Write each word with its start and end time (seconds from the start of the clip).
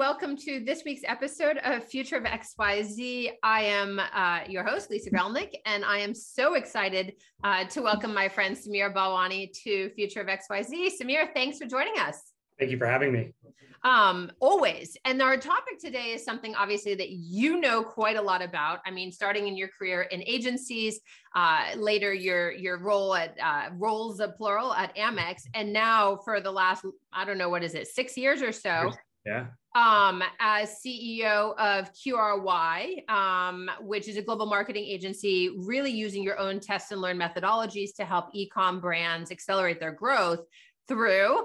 Welcome 0.00 0.34
to 0.38 0.60
this 0.64 0.82
week's 0.82 1.02
episode 1.04 1.58
of 1.58 1.84
Future 1.84 2.16
of 2.16 2.24
XYZ. 2.24 3.32
I 3.42 3.64
am 3.64 4.00
uh, 4.14 4.40
your 4.48 4.64
host, 4.64 4.88
Lisa 4.88 5.10
Gralnek, 5.10 5.52
and 5.66 5.84
I 5.84 5.98
am 5.98 6.14
so 6.14 6.54
excited 6.54 7.16
uh, 7.44 7.64
to 7.66 7.82
welcome 7.82 8.14
my 8.14 8.26
friend 8.26 8.56
Samir 8.56 8.94
Balwani 8.94 9.52
to 9.62 9.90
Future 9.90 10.22
of 10.22 10.28
XYZ. 10.28 10.92
Samir, 10.98 11.34
thanks 11.34 11.58
for 11.58 11.66
joining 11.66 11.98
us. 11.98 12.32
Thank 12.58 12.70
you 12.70 12.78
for 12.78 12.86
having 12.86 13.12
me. 13.12 13.34
Um, 13.84 14.32
always. 14.40 14.96
And 15.04 15.20
our 15.20 15.36
topic 15.36 15.78
today 15.78 16.12
is 16.12 16.24
something 16.24 16.54
obviously 16.54 16.94
that 16.94 17.10
you 17.10 17.60
know 17.60 17.82
quite 17.82 18.16
a 18.16 18.22
lot 18.22 18.40
about. 18.40 18.78
I 18.86 18.90
mean, 18.90 19.12
starting 19.12 19.48
in 19.48 19.56
your 19.58 19.68
career 19.68 20.02
in 20.02 20.22
agencies, 20.26 20.98
uh, 21.36 21.74
later 21.76 22.14
your 22.14 22.52
your 22.52 22.78
role 22.78 23.14
at 23.14 23.36
uh, 23.38 23.68
roles 23.74 24.20
of 24.20 24.34
plural 24.38 24.72
at 24.72 24.96
Amex, 24.96 25.42
and 25.52 25.74
now 25.74 26.16
for 26.24 26.40
the 26.40 26.50
last 26.50 26.86
I 27.12 27.26
don't 27.26 27.36
know 27.36 27.50
what 27.50 27.62
is 27.62 27.74
it 27.74 27.86
six 27.86 28.16
years 28.16 28.40
or 28.40 28.52
so 28.52 28.92
yeah. 29.24 29.46
Um, 29.76 30.22
as 30.40 30.80
CEO 30.84 31.56
of 31.56 31.92
QRY, 31.92 33.08
um, 33.08 33.70
which 33.80 34.08
is 34.08 34.16
a 34.16 34.22
global 34.22 34.46
marketing 34.46 34.84
agency, 34.84 35.56
really 35.58 35.92
using 35.92 36.22
your 36.24 36.38
own 36.38 36.58
test 36.58 36.90
and 36.90 37.00
learn 37.00 37.16
methodologies 37.18 37.94
to 37.96 38.04
help 38.04 38.34
ecom 38.34 38.80
brands 38.80 39.30
accelerate 39.30 39.78
their 39.78 39.92
growth 39.92 40.40
through 40.88 41.44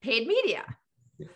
paid 0.00 0.28
media. 0.28 0.64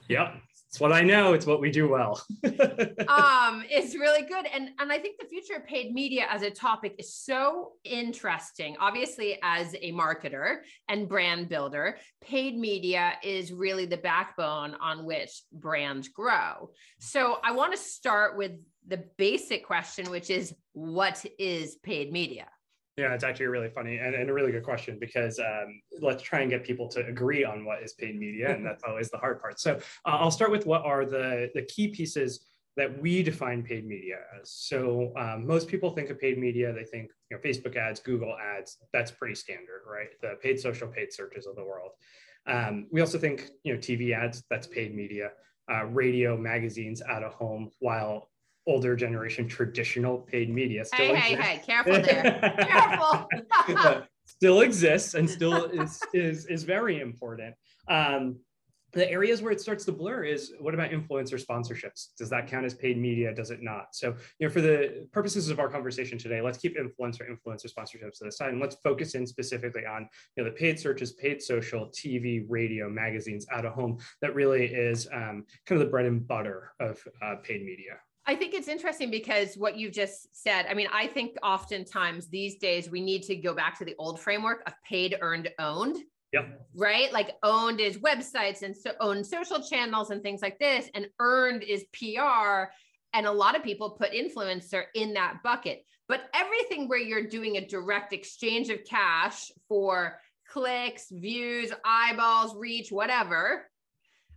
Yep. 0.09 0.35
What 0.81 0.93
I 0.93 1.03
know. 1.03 1.33
It's 1.33 1.47
what 1.47 1.61
we 1.61 1.71
do 1.71 1.89
well. 1.89 2.23
um, 2.45 3.65
it's 3.69 3.95
really 3.95 4.23
good. 4.23 4.47
And, 4.53 4.71
and 4.79 4.93
I 4.93 4.99
think 4.99 5.19
the 5.19 5.27
future 5.27 5.55
of 5.55 5.67
paid 5.67 5.93
media 5.93 6.27
as 6.31 6.43
a 6.43 6.51
topic 6.51 6.95
is 6.99 7.15
so 7.15 7.73
interesting. 7.85 8.77
Obviously, 8.81 9.39
as 9.43 9.75
a 9.75 9.93
marketer 9.93 10.59
and 10.89 11.09
brand 11.09 11.49
builder, 11.49 11.99
paid 12.21 12.57
media 12.57 13.15
is 13.23 13.53
really 13.53 13.87
the 13.87 13.97
backbone 13.97 14.75
on 14.81 15.05
which 15.05 15.43
brands 15.53 16.09
grow. 16.09 16.71
So 16.99 17.39
I 17.43 17.53
want 17.53 17.73
to 17.73 17.79
start 17.79 18.37
with 18.37 18.53
the 18.87 19.05
basic 19.17 19.67
question, 19.67 20.11
which 20.11 20.31
is 20.31 20.55
what 20.73 21.25
is 21.39 21.77
paid 21.77 22.13
media? 22.13 22.47
Yeah, 22.99 23.15
it's 23.15 23.23
actually 23.23 23.47
really 23.47 23.69
funny 23.69 23.99
and, 23.99 24.13
and 24.17 24.29
a 24.29 24.33
really 24.33 24.51
good 24.51 24.65
question 24.65 24.99
because 24.99 25.39
um, 25.39 25.81
let's 26.01 26.21
try 26.21 26.41
and 26.41 26.51
get 26.51 26.65
people 26.65 26.89
to 26.89 27.07
agree 27.07 27.45
on 27.45 27.65
what 27.65 27.81
is 27.81 27.93
paid 27.93 28.19
media, 28.19 28.53
and 28.53 28.67
that's 28.67 28.83
always 28.89 29.09
the 29.09 29.19
hard 29.19 29.41
part. 29.41 29.61
So 29.61 29.77
uh, 30.05 30.19
I'll 30.19 30.33
start 30.33 30.51
with 30.51 30.67
what 30.67 30.85
are 30.85 31.05
the 31.05 31.49
the 31.55 31.63
key 31.63 31.89
pieces 31.89 32.45
that 32.77 33.01
we 33.01 33.23
define 33.23 33.63
paid 33.63 33.87
media 33.87 34.17
as. 34.41 34.51
So 34.51 35.13
um, 35.17 35.47
most 35.47 35.69
people 35.69 35.91
think 35.91 36.11
of 36.11 36.21
paid 36.21 36.39
media, 36.39 36.73
they 36.73 36.83
think 36.83 37.13
you 37.31 37.37
know 37.37 37.41
Facebook 37.41 37.77
ads, 37.77 38.01
Google 38.01 38.37
ads. 38.37 38.79
That's 38.93 39.13
pretty 39.13 39.37
standard, 39.37 39.83
right? 39.87 40.09
The 40.21 40.35
paid 40.43 40.59
social, 40.59 40.89
paid 40.89 41.13
searches 41.13 41.47
of 41.47 41.55
the 41.55 41.65
world. 41.65 41.93
Um, 42.49 42.89
we 42.91 43.01
also 43.01 43.17
think 43.17 43.49
you 43.63 43.75
know 43.75 43.79
TV 43.79 44.13
ads. 44.13 44.43
That's 44.51 44.67
paid 44.67 44.93
media. 44.93 45.31
Uh, 45.71 45.85
radio, 45.85 46.37
magazines, 46.37 47.01
out 47.03 47.23
of 47.23 47.35
home, 47.35 47.71
while 47.79 48.31
older 48.69 48.95
generation 48.95 49.49
traditional 49.49 50.19
paid 50.19 50.51
media 50.51 50.85
still 50.85 51.15
hey, 51.15 51.33
exists. 51.33 51.47
hey, 51.47 51.57
hey, 51.57 51.63
careful 51.67 51.93
there. 51.95 53.29
careful. 53.77 54.03
still 54.27 54.61
exists 54.61 55.15
and 55.15 55.29
still 55.29 55.65
is, 55.65 56.01
is, 56.13 56.47
is 56.47 56.65
very 56.65 57.01
important. 57.01 57.55
Um, 57.89 58.37
the 58.93 59.11
areas 59.11 59.43
where 59.43 59.53
it 59.53 59.61
starts 59.61 59.85
to 59.85 59.93
blur 59.93 60.25
is 60.25 60.55
what 60.61 60.73
about 60.73 60.91
influencer 60.91 61.43
sponsorships? 61.43 62.09
Does 62.17 62.31
that 62.31 62.47
count 62.47 62.65
as 62.65 62.75
paid 62.75 62.97
media? 62.97 63.35
Does 63.35 63.51
it 63.51 63.63
not? 63.63 63.95
So, 63.95 64.15
you 64.39 64.47
know, 64.47 64.53
for 64.53 64.63
the 64.63 65.07
purposes 65.13 65.51
of 65.51 65.61
our 65.61 65.69
conversation 65.69 66.17
today, 66.17 66.41
let's 66.41 66.59
keep 66.59 66.77
influencer 66.77 67.23
influencer 67.29 67.73
sponsorships 67.73 68.19
to 68.19 68.25
the 68.25 68.33
side 68.33 68.51
and 68.51 68.61
let's 68.61 68.77
focus 68.77 69.15
in 69.15 69.27
specifically 69.27 69.85
on 69.85 70.09
you 70.37 70.43
know 70.43 70.49
the 70.49 70.57
paid 70.57 70.81
searches, 70.81 71.13
paid 71.13 71.43
social, 71.43 71.89
TV, 71.89 72.45
radio, 72.49 72.89
magazines, 72.89 73.47
out 73.53 73.67
of 73.67 73.75
home. 73.75 73.99
That 74.23 74.35
really 74.35 74.67
is 74.67 75.07
um, 75.13 75.45
kind 75.67 75.81
of 75.81 75.87
the 75.87 75.91
bread 75.91 76.07
and 76.07 76.27
butter 76.27 76.73
of 76.81 76.99
uh, 77.23 77.37
paid 77.43 77.65
media. 77.65 77.99
I 78.29 78.35
think 78.35 78.53
it's 78.53 78.69
interesting 78.69 79.11
because 79.11 79.57
what 79.57 79.79
you've 79.79 79.95
just 79.95 80.29
said, 80.37 80.67
I 80.69 80.75
mean, 80.75 80.89
I 80.93 81.07
think 81.07 81.39
oftentimes 81.43 82.29
these 82.29 82.57
days 82.57 82.91
we 82.91 83.01
need 83.01 83.23
to 83.23 83.35
go 83.35 83.55
back 83.55 83.79
to 83.79 83.87
the 83.87 83.95
old 83.99 84.21
framework 84.21 84.63
of 84.67 84.75
paid, 84.87 85.17
earned, 85.23 85.49
owned. 85.59 85.97
Yep. 86.35 86.67
Right? 86.77 87.11
Like 87.11 87.37
owned 87.43 87.81
is 87.81 87.97
websites 87.97 88.61
and 88.61 88.77
so 88.77 88.93
owned 89.01 89.27
social 89.27 89.63
channels 89.63 90.11
and 90.11 90.23
things 90.23 90.43
like 90.43 90.59
this, 90.59 90.91
and 90.93 91.07
earned 91.19 91.63
is 91.63 91.87
PR. 91.95 92.71
And 93.15 93.27
a 93.27 93.33
lot 93.33 93.57
of 93.57 93.63
people 93.63 93.93
put 93.93 94.13
influencer 94.13 94.85
in 94.95 95.15
that 95.15 95.39
bucket. 95.43 95.87
But 96.07 96.29
everything 96.35 96.87
where 96.87 96.99
you're 96.99 97.27
doing 97.27 97.57
a 97.57 97.67
direct 97.67 98.13
exchange 98.13 98.69
of 98.69 98.85
cash 98.85 99.51
for 99.71 100.21
clicks, 100.47 101.07
views, 101.11 101.73
eyeballs, 101.83 102.55
reach, 102.55 102.93
whatever. 102.93 103.71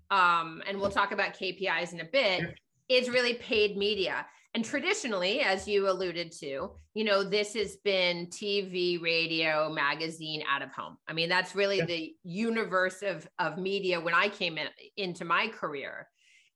Um, 0.09 0.63
and 0.65 0.79
we'll 0.79 0.91
talk 0.91 1.11
about 1.11 1.37
KPIs 1.37 1.91
in 1.91 1.99
a 1.99 2.05
bit 2.05 2.55
is 2.95 3.09
really 3.09 3.35
paid 3.35 3.77
media. 3.77 4.25
And 4.53 4.65
traditionally, 4.65 5.39
as 5.39 5.67
you 5.67 5.89
alluded 5.89 6.31
to, 6.39 6.71
you 6.93 7.03
know, 7.05 7.23
this 7.23 7.53
has 7.53 7.77
been 7.77 8.27
TV, 8.27 9.01
radio, 9.01 9.71
magazine, 9.71 10.43
out 10.49 10.61
of 10.61 10.71
home. 10.73 10.97
I 11.07 11.13
mean, 11.13 11.29
that's 11.29 11.55
really 11.55 11.77
yeah. 11.77 11.85
the 11.85 12.13
universe 12.23 13.01
of, 13.01 13.27
of 13.39 13.57
media 13.57 13.99
when 13.99 14.13
I 14.13 14.27
came 14.27 14.57
in, 14.57 14.67
into 14.97 15.23
my 15.23 15.47
career. 15.47 16.07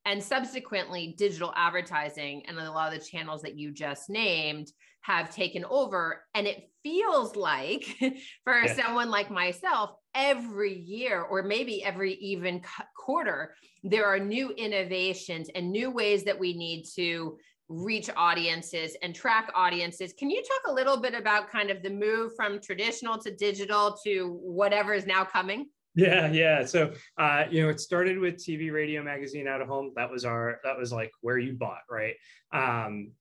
And 0.03 0.21
subsequently, 0.21 1.15
digital 1.17 1.53
advertising 1.55 2.43
and 2.47 2.59
a 2.59 2.71
lot 2.71 2.93
of 2.93 2.99
the 2.99 3.05
channels 3.05 3.41
that 3.41 3.57
you 3.57 3.71
just 3.71 4.09
named 4.09 4.67
have 5.05 5.33
taken 5.33 5.63
over. 5.65 6.23
And 6.33 6.47
it 6.47 6.69
feels 6.83 7.35
like 7.35 7.83
for 8.43 8.61
yeah. 8.61 8.75
someone 8.75 9.09
like 9.09 9.29
myself, 9.29 9.91
every 10.15 10.73
year 10.79 11.21
or 11.21 11.43
maybe 11.43 11.83
every 11.83 12.13
even 12.15 12.61
quarter, 12.97 13.53
there 13.83 14.05
are 14.05 14.17
new 14.17 14.51
innovations 14.51 15.49
and 15.53 15.71
new 15.71 15.91
ways 15.91 16.23
that 16.23 16.39
we 16.39 16.57
need 16.57 16.85
to 16.95 17.37
reach 17.67 18.09
audiences 18.15 18.95
and 19.01 19.13
track 19.13 19.51
audiences. 19.55 20.13
Can 20.17 20.29
you 20.29 20.41
talk 20.41 20.71
a 20.71 20.73
little 20.73 20.97
bit 20.97 21.13
about 21.13 21.51
kind 21.51 21.69
of 21.69 21.83
the 21.83 21.89
move 21.89 22.31
from 22.35 22.59
traditional 22.61 23.17
to 23.19 23.35
digital 23.35 23.97
to 24.05 24.39
whatever 24.41 24.93
is 24.93 25.05
now 25.05 25.23
coming? 25.23 25.67
Yeah, 25.95 26.31
yeah. 26.31 26.65
So, 26.65 26.93
uh, 27.17 27.45
you 27.49 27.63
know, 27.63 27.69
it 27.69 27.79
started 27.79 28.19
with 28.19 28.35
TV, 28.35 28.71
radio, 28.71 29.01
magazine, 29.01 29.47
out 29.47 29.61
of 29.61 29.67
home. 29.67 29.93
That 29.95 30.11
was 30.11 30.25
our, 30.25 30.59
that 30.63 30.77
was 30.77 30.91
like 30.91 31.11
where 31.21 31.37
you 31.37 31.53
bought, 31.53 31.83
right? 31.89 32.15
Um, 32.53 33.11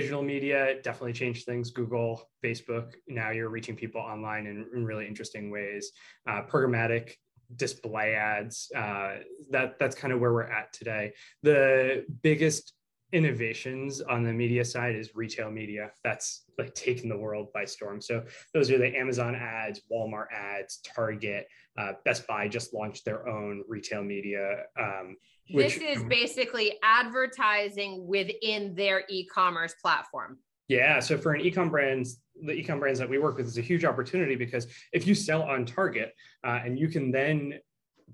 digital 0.00 0.22
media 0.22 0.82
definitely 0.82 1.14
changed 1.14 1.46
things. 1.46 1.70
Google, 1.70 2.28
Facebook. 2.44 2.92
Now 3.08 3.30
you're 3.30 3.48
reaching 3.48 3.76
people 3.76 4.02
online 4.02 4.46
in, 4.46 4.66
in 4.74 4.84
really 4.84 5.06
interesting 5.06 5.50
ways. 5.50 5.92
Uh, 6.28 6.42
programmatic 6.42 7.14
display 7.54 8.14
ads. 8.14 8.70
Uh, 8.76 9.16
that 9.50 9.78
that's 9.78 9.96
kind 9.96 10.12
of 10.12 10.20
where 10.20 10.34
we're 10.34 10.52
at 10.60 10.70
today. 10.74 11.14
The 11.42 12.04
biggest 12.22 12.74
innovations 13.12 14.00
on 14.00 14.22
the 14.24 14.32
media 14.32 14.64
side 14.64 14.94
is 14.94 15.14
retail 15.14 15.50
media. 15.50 15.90
That's 16.02 16.44
like 16.58 16.74
taking 16.74 17.08
the 17.08 17.16
world 17.16 17.48
by 17.54 17.64
storm. 17.64 18.00
So 18.00 18.24
those 18.52 18.70
are 18.70 18.78
the 18.78 18.96
Amazon 18.96 19.34
ads, 19.34 19.82
Walmart 19.90 20.26
ads, 20.32 20.80
Target, 20.94 21.46
uh, 21.78 21.92
Best 22.04 22.26
Buy 22.26 22.48
just 22.48 22.74
launched 22.74 23.04
their 23.04 23.28
own 23.28 23.62
retail 23.68 24.02
media. 24.02 24.62
Um, 24.78 25.16
which, 25.50 25.78
this 25.78 25.98
is 25.98 26.04
basically 26.04 26.78
advertising 26.82 28.06
within 28.06 28.74
their 28.74 29.04
e-commerce 29.08 29.74
platform. 29.80 30.38
Yeah. 30.68 30.98
So 30.98 31.16
for 31.16 31.32
an 31.32 31.42
ecom 31.42 31.70
brands, 31.70 32.20
the 32.44 32.52
ecom 32.52 32.80
brands 32.80 32.98
that 32.98 33.08
we 33.08 33.18
work 33.18 33.36
with 33.36 33.46
is 33.46 33.56
a 33.56 33.62
huge 33.62 33.84
opportunity 33.84 34.34
because 34.34 34.66
if 34.92 35.06
you 35.06 35.14
sell 35.14 35.42
on 35.42 35.64
Target 35.64 36.12
uh, 36.44 36.60
and 36.64 36.78
you 36.78 36.88
can 36.88 37.12
then 37.12 37.54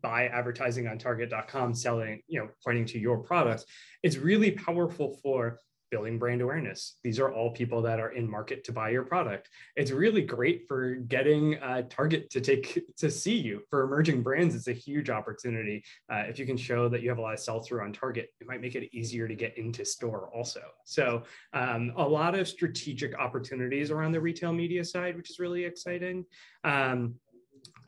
buy 0.02 0.26
advertising 0.28 0.88
on 0.88 0.98
target.com 0.98 1.74
selling, 1.74 2.22
you 2.26 2.40
know, 2.40 2.48
pointing 2.64 2.84
to 2.86 2.98
your 2.98 3.18
products, 3.18 3.64
it's 4.02 4.16
really 4.16 4.50
powerful 4.50 5.18
for 5.22 5.58
building 5.92 6.18
brand 6.18 6.40
awareness. 6.40 6.96
These 7.04 7.20
are 7.20 7.30
all 7.30 7.50
people 7.50 7.82
that 7.82 8.00
are 8.00 8.12
in 8.12 8.28
market 8.28 8.64
to 8.64 8.72
buy 8.72 8.88
your 8.88 9.02
product. 9.02 9.50
It's 9.76 9.90
really 9.90 10.22
great 10.22 10.62
for 10.66 10.94
getting 10.94 11.58
uh, 11.58 11.82
Target 11.90 12.30
to 12.30 12.40
take 12.40 12.82
to 12.96 13.10
see 13.10 13.36
you. 13.36 13.60
For 13.68 13.82
emerging 13.82 14.22
brands, 14.22 14.54
it's 14.54 14.68
a 14.68 14.72
huge 14.72 15.10
opportunity. 15.10 15.84
Uh, 16.10 16.24
if 16.26 16.38
you 16.38 16.46
can 16.46 16.56
show 16.56 16.88
that 16.88 17.02
you 17.02 17.10
have 17.10 17.18
a 17.18 17.20
lot 17.20 17.34
of 17.34 17.40
sell 17.40 17.60
through 17.60 17.82
on 17.82 17.92
Target, 17.92 18.30
it 18.40 18.46
might 18.46 18.62
make 18.62 18.74
it 18.74 18.88
easier 18.96 19.28
to 19.28 19.34
get 19.34 19.56
into 19.58 19.84
store 19.84 20.30
also. 20.34 20.62
So 20.84 21.24
um, 21.52 21.92
a 21.96 22.08
lot 22.08 22.34
of 22.34 22.48
strategic 22.48 23.14
opportunities 23.18 23.90
around 23.90 24.12
the 24.12 24.20
retail 24.20 24.52
media 24.54 24.84
side, 24.86 25.14
which 25.14 25.30
is 25.30 25.38
really 25.38 25.64
exciting. 25.66 26.24
Um, 26.64 27.16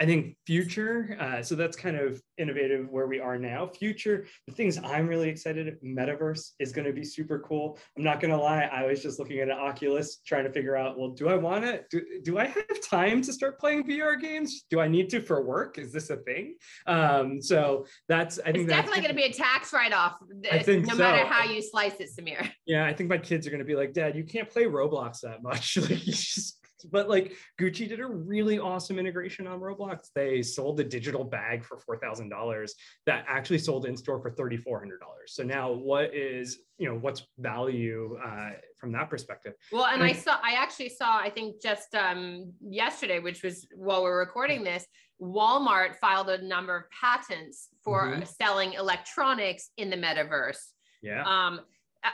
I 0.00 0.06
think 0.06 0.37
future, 0.46 1.17
uh, 1.20 1.43
so 1.43 1.55
that's 1.55 1.76
kind 1.76 1.96
of 1.96 2.20
innovative 2.38 2.88
where 2.91 3.06
we 3.06 3.20
are 3.20 3.38
now. 3.38 3.67
Future, 3.67 4.26
the 4.46 4.52
things 4.52 4.79
I'm 4.82 5.06
really 5.06 5.29
excited, 5.29 5.76
metaverse 5.85 6.50
is 6.58 6.73
going 6.73 6.87
to 6.87 6.93
be 6.93 7.05
super 7.05 7.38
cool. 7.41 7.79
I'm 7.96 8.02
not 8.02 8.20
going 8.20 8.31
to 8.31 8.37
lie, 8.37 8.62
I 8.64 8.87
was 8.87 9.02
just 9.02 9.19
looking 9.19 9.38
at 9.41 9.49
an 9.49 9.56
Oculus 9.58 10.19
trying 10.26 10.44
to 10.44 10.52
figure 10.52 10.76
out, 10.76 10.99
well, 10.99 11.11
do 11.11 11.29
I 11.29 11.37
want 11.37 11.64
to, 11.64 11.82
do, 11.91 12.02
do 12.23 12.38
I 12.38 12.46
have 12.46 12.81
time 12.88 13.23
to 13.23 13.32
start 13.32 13.58
playing 13.58 13.85
VR 13.85 14.20
games? 14.20 14.64
Do 14.70 14.81
I 14.81 14.88
need 14.88 15.11
to 15.11 15.20
for 15.20 15.43
work? 15.43 15.79
Is 15.79 15.93
this 15.93 16.11
a 16.11 16.17
thing? 16.17 16.56
Um, 16.87 17.41
so 17.41 17.87
that's, 18.08 18.38
I 18.41 18.52
think 18.52 18.64
it's 18.64 18.69
definitely 18.69 19.02
going 19.02 19.14
to 19.14 19.17
be 19.17 19.25
a 19.25 19.32
tax 19.32 19.73
write-off. 19.73 20.17
I 20.50 20.58
think 20.58 20.87
no 20.87 20.94
so. 20.94 20.99
matter 20.99 21.25
how 21.26 21.44
you 21.44 21.62
slice 21.62 22.00
it, 22.00 22.11
Samir. 22.19 22.50
Yeah, 22.67 22.87
I 22.87 22.93
think 22.93 23.11
my 23.11 23.19
kids 23.19 23.46
are 23.46 23.50
going 23.50 23.61
to 23.61 23.64
be 23.64 23.76
like, 23.76 23.93
Dad, 23.93 24.17
you 24.17 24.25
can't 24.25 24.50
play 24.50 24.64
Roblox 24.64 25.20
that 25.20 25.43
much. 25.43 25.76
like, 25.81 26.06
you 26.06 26.12
just 26.12 26.63
but 26.90 27.08
like 27.08 27.34
Gucci 27.60 27.88
did 27.88 28.00
a 28.00 28.06
really 28.06 28.58
awesome 28.58 28.98
integration 28.98 29.46
on 29.46 29.60
Roblox. 29.60 30.08
They 30.14 30.42
sold 30.42 30.76
the 30.76 30.84
digital 30.84 31.25
bag 31.25 31.64
for 31.64 31.78
four 31.78 31.98
thousand 31.98 32.28
dollars 32.28 32.75
that 33.06 33.25
actually 33.28 33.58
sold 33.58 33.86
in 33.86 33.96
store 33.96 34.20
for 34.20 34.31
thirty 34.31 34.56
four 34.56 34.78
hundred 34.78 35.00
dollars. 35.00 35.34
So 35.34 35.42
now, 35.42 35.72
what 35.72 36.14
is 36.14 36.58
you 36.78 36.88
know 36.88 36.96
what's 36.96 37.22
value 37.38 38.19
uh, 38.25 38.50
from 38.76 38.92
that 38.92 39.08
perspective? 39.10 39.54
Well, 39.72 39.86
and, 39.86 40.02
and 40.02 40.10
I 40.10 40.12
saw, 40.12 40.38
I 40.42 40.54
actually 40.54 40.90
saw, 40.90 41.19
I 41.19 41.31
think 41.31 41.62
just 41.62 41.94
um, 41.94 42.52
yesterday, 42.60 43.20
which 43.20 43.42
was 43.42 43.66
while 43.75 44.02
we're 44.02 44.19
recording 44.19 44.64
this, 44.64 44.86
Walmart 45.20 45.96
filed 45.96 46.28
a 46.28 46.42
number 46.46 46.76
of 46.76 46.84
patents 46.90 47.69
for 47.82 48.08
mm-hmm. 48.08 48.25
selling 48.25 48.75
electronics 48.75 49.70
in 49.76 49.90
the 49.90 49.96
metaverse. 49.96 50.58
Yeah. 51.02 51.22
Um, 51.25 51.60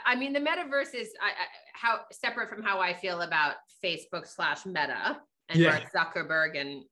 I 0.05 0.15
mean, 0.15 0.33
the 0.33 0.39
metaverse 0.39 0.93
is 0.93 1.13
I, 1.21 1.29
I, 1.29 1.47
how 1.73 1.99
separate 2.11 2.49
from 2.49 2.63
how 2.63 2.79
I 2.79 2.93
feel 2.93 3.21
about 3.21 3.55
Facebook 3.83 4.27
slash 4.27 4.65
Meta 4.65 5.19
and 5.49 5.59
yeah. 5.59 5.69
Mark 5.69 5.91
Zuckerberg 5.93 6.59
and 6.59 6.83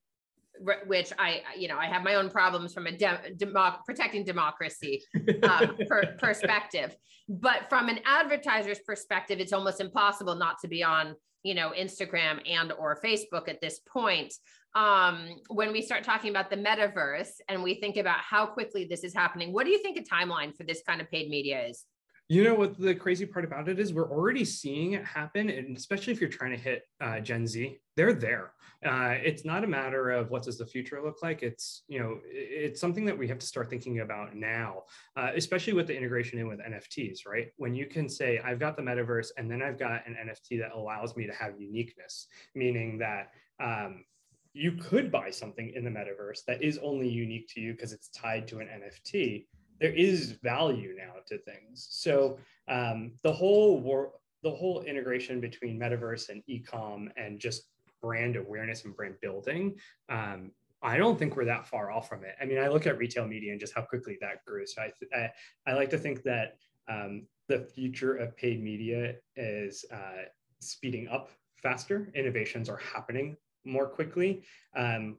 which 0.87 1.13
I, 1.17 1.41
you 1.57 1.67
know, 1.67 1.77
I 1.77 1.85
have 1.85 2.03
my 2.03 2.15
own 2.15 2.29
problems 2.29 2.73
from 2.73 2.87
a 2.87 2.91
de- 2.91 3.21
democ- 3.37 3.85
protecting 3.85 4.25
democracy 4.25 5.01
um, 5.43 5.77
per- 5.87 6.17
perspective. 6.19 6.95
But 7.29 7.69
from 7.69 7.87
an 7.87 7.99
advertiser's 8.05 8.79
perspective, 8.79 9.39
it's 9.39 9.53
almost 9.53 9.79
impossible 9.79 10.35
not 10.35 10.57
to 10.61 10.67
be 10.67 10.83
on, 10.83 11.15
you 11.43 11.53
know, 11.53 11.71
Instagram 11.77 12.41
and 12.49 12.73
or 12.73 12.99
Facebook 13.03 13.47
at 13.47 13.61
this 13.61 13.79
point. 13.79 14.33
Um, 14.75 15.35
when 15.47 15.71
we 15.71 15.81
start 15.81 16.03
talking 16.03 16.29
about 16.29 16.49
the 16.49 16.57
metaverse 16.57 17.31
and 17.47 17.63
we 17.63 17.75
think 17.75 17.97
about 17.97 18.19
how 18.19 18.45
quickly 18.45 18.85
this 18.89 19.03
is 19.03 19.13
happening, 19.13 19.53
what 19.53 19.65
do 19.65 19.71
you 19.71 19.81
think 19.81 19.97
a 19.97 20.01
timeline 20.01 20.55
for 20.55 20.63
this 20.63 20.81
kind 20.85 20.99
of 20.99 21.09
paid 21.09 21.29
media 21.29 21.67
is? 21.67 21.85
You 22.31 22.43
know 22.43 22.53
what 22.53 22.79
the 22.79 22.93
crazy 22.93 23.25
part 23.25 23.43
about 23.43 23.67
it 23.69 23.79
is? 23.79 23.91
We're 23.91 24.11
already 24.11 24.45
seeing 24.45 24.93
it 24.93 25.03
happen, 25.03 25.49
and 25.49 25.75
especially 25.75 26.13
if 26.13 26.21
you're 26.21 26.29
trying 26.29 26.51
to 26.51 26.57
hit 26.57 26.83
uh, 27.01 27.19
Gen 27.21 27.47
Z, 27.47 27.79
they're 27.95 28.13
there. 28.13 28.53
Uh, 28.85 29.15
it's 29.23 29.45
not 29.45 29.63
a 29.63 29.67
matter 29.67 30.11
of 30.11 30.29
what 30.29 30.43
does 30.43 30.59
the 30.59 30.65
future 30.65 31.01
look 31.03 31.23
like. 31.23 31.41
It's 31.41 31.85
you 31.87 31.99
know 31.99 32.19
it's 32.23 32.79
something 32.79 33.03
that 33.05 33.17
we 33.17 33.27
have 33.27 33.39
to 33.39 33.47
start 33.47 33.67
thinking 33.67 34.01
about 34.01 34.35
now, 34.35 34.83
uh, 35.17 35.31
especially 35.35 35.73
with 35.73 35.87
the 35.87 35.97
integration 35.97 36.37
in 36.37 36.47
with 36.47 36.59
NFTs. 36.59 37.21
Right 37.25 37.47
when 37.57 37.73
you 37.73 37.87
can 37.87 38.07
say 38.07 38.39
I've 38.45 38.59
got 38.59 38.77
the 38.77 38.83
metaverse, 38.83 39.31
and 39.37 39.49
then 39.49 39.63
I've 39.63 39.79
got 39.79 40.05
an 40.05 40.15
NFT 40.23 40.59
that 40.59 40.71
allows 40.75 41.17
me 41.17 41.25
to 41.25 41.33
have 41.33 41.59
uniqueness, 41.59 42.27
meaning 42.53 42.99
that 42.99 43.31
um, 43.59 44.05
you 44.53 44.73
could 44.73 45.11
buy 45.11 45.31
something 45.31 45.71
in 45.75 45.83
the 45.83 45.89
metaverse 45.89 46.45
that 46.45 46.61
is 46.61 46.77
only 46.83 47.09
unique 47.09 47.47
to 47.55 47.59
you 47.59 47.71
because 47.71 47.91
it's 47.91 48.09
tied 48.09 48.47
to 48.49 48.59
an 48.59 48.67
NFT 48.67 49.47
there 49.79 49.93
is 49.93 50.31
value 50.43 50.95
now 50.97 51.13
to 51.27 51.37
things. 51.39 51.87
So 51.91 52.37
um, 52.67 53.13
the 53.23 53.31
whole 53.31 54.13
the 54.41 54.51
whole 54.51 54.81
integration 54.83 55.41
between 55.41 55.79
metaverse 55.79 56.29
and 56.29 56.41
ecom 56.49 57.09
and 57.17 57.39
just 57.39 57.63
brand 58.01 58.37
awareness 58.37 58.85
and 58.85 58.95
brand 58.95 59.15
building, 59.21 59.75
um, 60.07 60.51
I 60.81 60.97
don't 60.97 61.19
think 61.19 61.35
we're 61.35 61.45
that 61.45 61.67
far 61.67 61.91
off 61.91 62.07
from 62.07 62.23
it. 62.23 62.35
I 62.41 62.45
mean, 62.45 62.57
I 62.57 62.69
look 62.69 62.87
at 62.87 62.97
retail 62.97 63.27
media 63.27 63.51
and 63.51 63.59
just 63.59 63.73
how 63.75 63.81
quickly 63.81 64.17
that 64.21 64.45
grew. 64.45 64.65
So 64.65 64.81
I, 64.81 64.91
I, 65.13 65.29
I 65.67 65.73
like 65.73 65.89
to 65.89 65.97
think 65.97 66.23
that 66.23 66.55
um, 66.87 67.27
the 67.49 67.59
future 67.59 68.15
of 68.15 68.37
paid 68.37 68.63
media 68.63 69.15
is 69.35 69.83
uh, 69.91 70.23
speeding 70.61 71.09
up 71.09 71.31
faster. 71.61 72.09
Innovations 72.15 72.69
are 72.69 72.77
happening 72.77 73.35
more 73.65 73.87
quickly. 73.87 74.43
Um, 74.75 75.17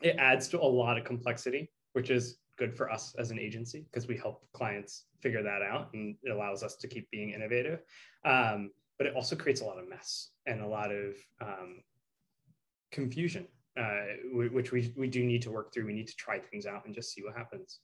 it 0.00 0.16
adds 0.18 0.48
to 0.48 0.60
a 0.60 0.64
lot 0.64 0.96
of 0.96 1.04
complexity, 1.04 1.70
which 1.92 2.10
is 2.10 2.38
good 2.56 2.76
for 2.76 2.90
us 2.90 3.14
as 3.18 3.30
an 3.30 3.38
agency 3.38 3.86
because 3.90 4.06
we 4.06 4.16
help 4.16 4.46
clients 4.52 5.06
figure 5.20 5.42
that 5.42 5.62
out 5.62 5.88
and 5.94 6.16
it 6.22 6.30
allows 6.30 6.62
us 6.62 6.76
to 6.76 6.88
keep 6.88 7.10
being 7.10 7.30
innovative. 7.30 7.82
Um, 8.24 8.70
but 8.98 9.06
it 9.06 9.14
also 9.14 9.34
creates 9.34 9.60
a 9.60 9.64
lot 9.64 9.78
of 9.78 9.88
mess 9.88 10.30
and 10.46 10.60
a 10.60 10.66
lot 10.66 10.92
of 10.92 11.16
um, 11.40 11.82
confusion, 12.92 13.46
uh, 13.78 14.04
which 14.32 14.70
we, 14.70 14.92
we 14.96 15.08
do 15.08 15.24
need 15.24 15.42
to 15.42 15.50
work 15.50 15.72
through. 15.72 15.86
We 15.86 15.92
need 15.92 16.06
to 16.08 16.16
try 16.16 16.38
things 16.38 16.66
out 16.66 16.86
and 16.86 16.94
just 16.94 17.12
see 17.12 17.22
what 17.22 17.36
happens. 17.36 17.80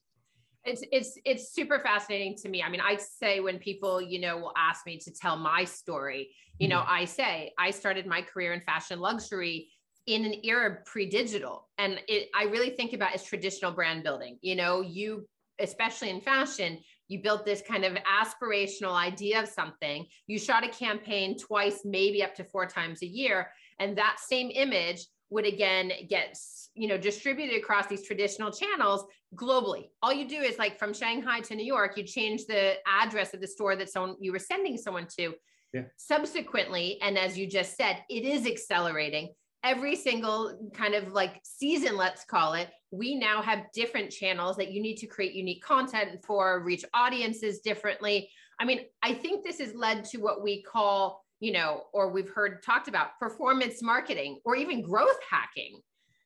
It's 0.62 0.82
it's 0.92 1.18
it's 1.24 1.54
super 1.54 1.80
fascinating 1.80 2.36
to 2.42 2.50
me. 2.50 2.62
I 2.62 2.68
mean, 2.68 2.82
I 2.82 2.96
say 2.96 3.40
when 3.40 3.58
people, 3.58 3.98
you 3.98 4.20
know, 4.20 4.36
will 4.36 4.52
ask 4.58 4.84
me 4.84 4.98
to 4.98 5.10
tell 5.10 5.36
my 5.36 5.64
story, 5.64 6.28
you 6.58 6.68
know, 6.68 6.80
mm-hmm. 6.80 6.92
I 6.92 7.04
say 7.06 7.52
I 7.58 7.70
started 7.70 8.06
my 8.06 8.20
career 8.20 8.52
in 8.52 8.60
fashion 8.60 9.00
luxury 9.00 9.68
in 10.10 10.24
an 10.24 10.34
era 10.42 10.78
pre-digital. 10.84 11.68
And 11.78 12.00
it, 12.08 12.28
i 12.34 12.44
really 12.44 12.70
think 12.70 12.92
about 12.92 13.14
as 13.14 13.24
traditional 13.24 13.72
brand 13.72 14.02
building. 14.02 14.38
You 14.42 14.56
know 14.56 14.80
you 14.80 15.26
especially 15.60 16.08
in 16.10 16.20
fashion 16.20 16.78
you 17.08 17.20
built 17.20 17.44
this 17.44 17.60
kind 17.60 17.84
of 17.84 17.98
aspirational 18.04 18.92
idea 18.92 19.42
of 19.42 19.48
something. 19.48 20.06
You 20.28 20.38
shot 20.38 20.64
a 20.64 20.68
campaign 20.68 21.36
twice 21.36 21.80
maybe 21.84 22.22
up 22.22 22.36
to 22.36 22.44
four 22.44 22.66
times 22.66 23.02
a 23.02 23.06
year. 23.06 23.50
And 23.80 23.98
that 23.98 24.18
same 24.20 24.50
image 24.54 25.06
would 25.30 25.44
again 25.44 25.92
get 26.08 26.36
you 26.74 26.88
know 26.88 26.98
distributed 26.98 27.56
across 27.56 27.86
these 27.86 28.04
traditional 28.06 28.50
channels 28.50 29.04
globally. 29.34 29.90
All 30.02 30.12
you 30.12 30.26
do 30.28 30.40
is 30.40 30.58
like 30.58 30.78
from 30.78 30.92
shanghai 30.92 31.40
to 31.40 31.54
new 31.54 31.64
york 31.64 31.96
you 31.96 32.04
change 32.04 32.46
the 32.46 32.74
address 32.86 33.32
of 33.34 33.40
the 33.40 33.46
store 33.46 33.76
that 33.76 33.88
someone 33.90 34.16
you 34.20 34.32
were 34.32 34.40
sending 34.52 34.76
someone 34.76 35.06
to. 35.18 35.34
Yeah. 35.72 35.82
subsequently 35.96 36.98
and 37.00 37.16
as 37.16 37.38
you 37.38 37.46
just 37.46 37.76
said 37.76 38.02
it 38.08 38.24
is 38.24 38.44
accelerating 38.44 39.28
every 39.62 39.96
single 39.96 40.70
kind 40.74 40.94
of 40.94 41.12
like 41.12 41.40
season, 41.42 41.96
let's 41.96 42.24
call 42.24 42.54
it, 42.54 42.68
we 42.90 43.14
now 43.14 43.42
have 43.42 43.70
different 43.74 44.10
channels 44.10 44.56
that 44.56 44.72
you 44.72 44.80
need 44.80 44.96
to 44.96 45.06
create 45.06 45.34
unique 45.34 45.62
content 45.62 46.24
for, 46.24 46.62
reach 46.62 46.84
audiences 46.94 47.60
differently. 47.60 48.30
I 48.58 48.64
mean, 48.64 48.80
I 49.02 49.14
think 49.14 49.44
this 49.44 49.58
has 49.58 49.74
led 49.74 50.04
to 50.06 50.18
what 50.18 50.42
we 50.42 50.62
call, 50.62 51.24
you 51.40 51.52
know, 51.52 51.84
or 51.92 52.10
we've 52.10 52.30
heard 52.30 52.62
talked 52.62 52.88
about 52.88 53.18
performance 53.18 53.82
marketing 53.82 54.40
or 54.44 54.56
even 54.56 54.82
growth 54.82 55.18
hacking. 55.28 55.80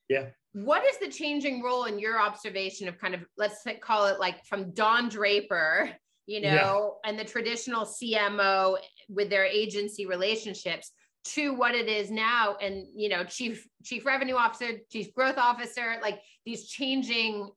Yeah. 0.08 0.26
What 0.52 0.84
is 0.84 0.98
the 0.98 1.08
changing 1.08 1.62
role 1.62 1.84
in 1.84 1.98
your 1.98 2.20
observation 2.20 2.88
of 2.88 2.98
kind 2.98 3.14
of, 3.14 3.24
let's 3.36 3.64
call 3.80 4.06
it 4.06 4.20
like 4.20 4.44
from 4.44 4.72
Don 4.72 5.08
Draper, 5.08 5.90
you 6.26 6.40
know, 6.40 6.96
yeah. 7.04 7.10
and 7.10 7.18
the 7.18 7.24
traditional 7.24 7.84
CMO 7.84 8.76
with 9.08 9.28
their 9.30 9.44
agency 9.44 10.06
relationships? 10.06 10.92
To 11.24 11.54
what 11.54 11.74
it 11.74 11.88
is 11.88 12.10
now. 12.10 12.56
And 12.60 12.86
you 12.94 13.08
know 13.08 13.24
chief 13.24 13.66
chief 13.84 14.04
revenue 14.06 14.34
officer 14.34 14.78
chief 14.90 15.14
growth 15.14 15.38
officer 15.38 15.96
like 16.02 16.20
these 16.44 16.68
changing 16.68 17.50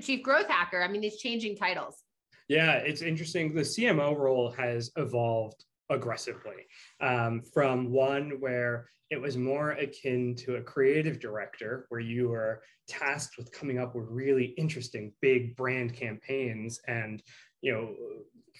chief 0.00 0.22
growth 0.22 0.48
hacker 0.48 0.82
i 0.82 0.88
mean 0.88 1.00
these 1.00 1.18
changing 1.18 1.56
titles. 1.56 2.02
Yeah 2.48 2.74
it's 2.74 3.02
interesting. 3.02 3.54
The 3.54 3.62
cmo 3.62 4.16
role 4.16 4.50
has 4.52 4.90
evolved 4.96 5.64
aggressively 5.90 6.66
um, 7.00 7.42
from 7.52 7.92
one 7.92 8.32
where 8.40 8.88
it 9.10 9.20
was 9.20 9.36
more 9.36 9.72
akin 9.72 10.34
to 10.34 10.56
a 10.56 10.62
creative 10.62 11.20
director 11.20 11.84
where 11.90 12.00
you 12.00 12.30
were 12.30 12.62
tasked 12.88 13.36
with 13.36 13.52
coming 13.52 13.78
up 13.78 13.94
with 13.94 14.06
really 14.08 14.54
interesting 14.56 15.12
big 15.20 15.54
brand 15.54 15.94
campaigns 15.94 16.80
and 16.88 17.22
you 17.60 17.72
know 17.72 17.94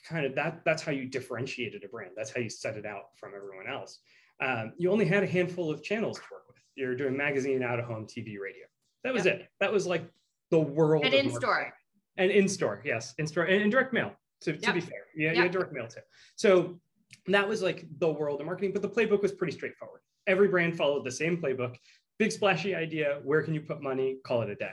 kind 0.07 0.27
of 0.27 0.35
that 0.35 0.61
that's 0.65 0.83
how 0.83 0.93
you 0.93 1.07
differentiated 1.07 1.85
a 1.85 1.89
brand. 1.89 2.13
That's 2.17 2.35
how 2.35 2.41
you 2.41 2.51
set 2.51 2.77
it 2.77 2.87
out 2.87 3.17
from 3.17 3.33
everyone 3.35 3.67
else 3.67 4.01
um, 4.41 4.73
you 4.79 4.91
only 4.91 5.05
had 5.05 5.23
a 5.23 5.27
handful 5.27 5.71
of 5.71 5.83
channels 5.83 6.19
to 6.19 6.25
work 6.31 6.43
with. 6.49 6.57
You're 6.75 6.95
doing 6.95 7.17
magazine, 7.17 7.63
out 7.63 7.79
of 7.79 7.85
home, 7.85 8.07
TV, 8.07 8.39
radio. 8.41 8.65
That 9.05 9.13
was 9.13 9.27
yep. 9.27 9.41
it. 9.41 9.49
That 9.61 9.73
was 9.73 9.87
like 9.87 10.09
the 10.51 10.61
world. 10.61 11.05
And 11.05 11.15
in 11.15 11.31
store. 11.31 11.73
And 12.17 12.31
in 12.31 12.49
store, 12.49 12.83
yes, 12.85 13.15
in 13.19 13.27
store 13.27 13.45
and, 13.45 13.63
and 13.63 13.71
direct 13.71 13.93
mail. 13.93 14.13
To, 14.43 14.53
yep. 14.53 14.63
to 14.63 14.73
be 14.73 14.81
fair, 14.81 15.05
yeah, 15.17 15.29
yep. 15.29 15.37
yeah, 15.37 15.49
direct 15.49 15.73
mail 15.73 15.87
too. 15.87 16.01
So 16.35 16.81
that 17.27 17.49
was 17.49 17.63
like 17.63 17.87
the 17.99 18.11
world 18.11 18.41
of 18.41 18.47
marketing, 18.47 18.73
but 18.73 18.83
the 18.83 18.89
playbook 18.89 19.23
was 19.23 19.33
pretty 19.33 19.53
straightforward. 19.53 20.01
Every 20.27 20.49
brand 20.49 20.77
followed 20.77 21.05
the 21.05 21.13
same 21.13 21.41
playbook. 21.41 21.77
Big 22.19 22.33
splashy 22.33 22.75
idea. 22.75 23.21
Where 23.23 23.43
can 23.43 23.55
you 23.55 23.61
put 23.61 23.83
money? 23.83 24.19
Call 24.25 24.43
it 24.43 24.51
a 24.51 24.55
day. 24.57 24.73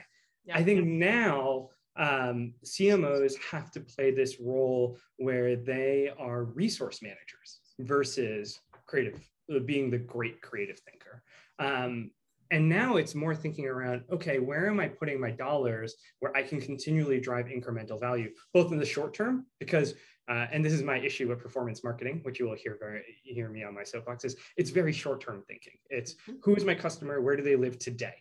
I 0.51 0.63
think 0.63 0.85
now 0.85 1.69
um, 1.95 2.53
CMOs 2.65 3.33
have 3.51 3.71
to 3.71 3.81
play 3.81 4.11
this 4.11 4.39
role 4.39 4.97
where 5.17 5.55
they 5.55 6.11
are 6.17 6.45
resource 6.45 7.01
managers 7.01 7.59
versus 7.79 8.59
creative 8.87 9.19
being 9.65 9.89
the 9.89 9.97
great 9.97 10.41
creative 10.41 10.79
thinker. 10.79 11.23
Um, 11.59 12.11
and 12.51 12.67
now 12.67 12.95
it's 12.95 13.13
more 13.13 13.35
thinking 13.35 13.67
around 13.67 14.03
okay 14.11 14.39
where 14.39 14.67
am 14.67 14.79
i 14.79 14.87
putting 14.87 15.21
my 15.21 15.29
dollars 15.29 15.93
where 16.19 16.35
i 16.35 16.41
can 16.41 16.59
continually 16.59 17.19
drive 17.19 17.45
incremental 17.45 17.99
value 17.99 18.31
both 18.55 18.71
in 18.71 18.79
the 18.79 18.85
short 18.85 19.13
term 19.13 19.45
because 19.59 19.93
uh, 20.29 20.45
and 20.51 20.63
this 20.63 20.73
is 20.73 20.83
my 20.83 20.97
issue 20.99 21.27
with 21.27 21.39
performance 21.39 21.83
marketing 21.83 22.21
which 22.23 22.39
you 22.39 22.47
will 22.47 22.55
hear 22.55 22.77
very 22.79 23.03
hear 23.23 23.49
me 23.49 23.63
on 23.63 23.73
my 23.73 23.81
soapboxes 23.81 24.35
it's 24.57 24.69
very 24.69 24.91
short 24.91 25.21
term 25.21 25.43
thinking. 25.47 25.73
It's 25.89 26.13
mm-hmm. 26.13 26.33
who 26.43 26.55
is 26.55 26.65
my 26.65 26.75
customer? 26.75 27.21
Where 27.21 27.35
do 27.35 27.43
they 27.43 27.55
live 27.55 27.79
today? 27.79 28.15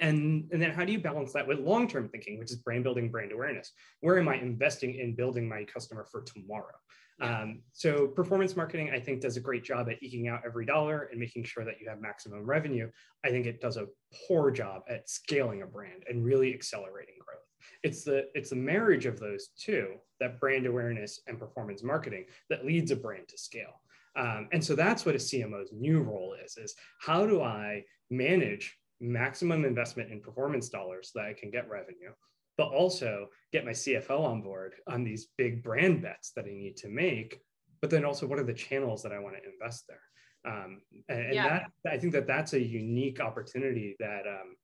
And, 0.00 0.48
and 0.50 0.60
then 0.60 0.70
how 0.70 0.84
do 0.84 0.92
you 0.92 0.98
balance 0.98 1.32
that 1.34 1.46
with 1.46 1.60
long-term 1.60 2.08
thinking 2.08 2.38
which 2.38 2.50
is 2.50 2.56
brand 2.56 2.84
building 2.84 3.10
brand 3.10 3.32
awareness? 3.32 3.72
Where 4.00 4.18
am 4.18 4.28
i 4.28 4.36
investing 4.36 4.94
in 4.94 5.14
building 5.14 5.48
my 5.48 5.64
customer 5.64 6.06
for 6.10 6.22
tomorrow 6.22 6.74
um, 7.20 7.60
so 7.72 8.08
performance 8.08 8.56
marketing 8.56 8.90
i 8.92 8.98
think 8.98 9.20
does 9.20 9.36
a 9.36 9.40
great 9.40 9.64
job 9.64 9.88
at 9.88 10.02
eking 10.02 10.28
out 10.28 10.42
every 10.44 10.66
dollar 10.66 11.08
and 11.10 11.20
making 11.20 11.44
sure 11.44 11.64
that 11.64 11.80
you 11.80 11.88
have 11.88 12.00
maximum 12.00 12.44
revenue. 12.44 12.90
I 13.24 13.30
think 13.30 13.46
it 13.46 13.60
does 13.60 13.76
a 13.76 13.86
poor 14.26 14.50
job 14.50 14.82
at 14.88 15.08
scaling 15.08 15.62
a 15.62 15.66
brand 15.66 16.04
and 16.08 16.24
really 16.24 16.52
accelerating 16.52 17.14
growth. 17.18 17.38
It's 17.82 18.04
the 18.04 18.28
it's 18.34 18.50
the 18.50 18.56
marriage 18.56 19.06
of 19.06 19.18
those 19.18 19.48
two 19.58 19.94
that 20.20 20.40
brand 20.40 20.66
awareness 20.66 21.20
and 21.26 21.38
performance 21.38 21.82
marketing 21.82 22.24
that 22.50 22.64
leads 22.64 22.90
a 22.90 22.96
brand 22.96 23.28
to 23.28 23.38
scale. 23.38 23.80
Um, 24.16 24.48
and 24.52 24.64
so 24.64 24.76
that's 24.76 25.04
what 25.04 25.16
a 25.16 25.18
cmo's 25.18 25.70
new 25.72 26.00
role 26.00 26.36
is 26.44 26.56
is 26.56 26.76
how 27.00 27.26
do 27.26 27.42
i 27.42 27.82
manage 28.10 28.78
maximum 29.00 29.64
investment 29.64 30.12
in 30.12 30.20
performance 30.20 30.68
dollars 30.68 31.10
so 31.12 31.18
that 31.18 31.28
I 31.28 31.32
can 31.32 31.50
get 31.50 31.68
revenue, 31.68 32.12
but 32.56 32.68
also 32.68 33.28
get 33.52 33.64
my 33.64 33.72
CFO 33.72 34.20
on 34.20 34.42
board 34.42 34.74
on 34.86 35.04
these 35.04 35.28
big 35.36 35.62
brand 35.62 36.02
bets 36.02 36.32
that 36.36 36.44
I 36.44 36.54
need 36.54 36.76
to 36.78 36.88
make. 36.88 37.40
But 37.80 37.90
then 37.90 38.04
also, 38.04 38.26
what 38.26 38.38
are 38.38 38.44
the 38.44 38.54
channels 38.54 39.02
that 39.02 39.12
I 39.12 39.18
want 39.18 39.36
to 39.36 39.50
invest 39.50 39.84
there? 39.88 40.00
Um, 40.46 40.80
and, 41.08 41.20
and 41.20 41.34
yeah. 41.34 41.64
that 41.84 41.92
I 41.92 41.98
think 41.98 42.12
that 42.12 42.26
that's 42.26 42.52
a 42.52 42.60
unique 42.60 43.20
opportunity 43.20 43.96
that 43.98 44.22
um, 44.26 44.56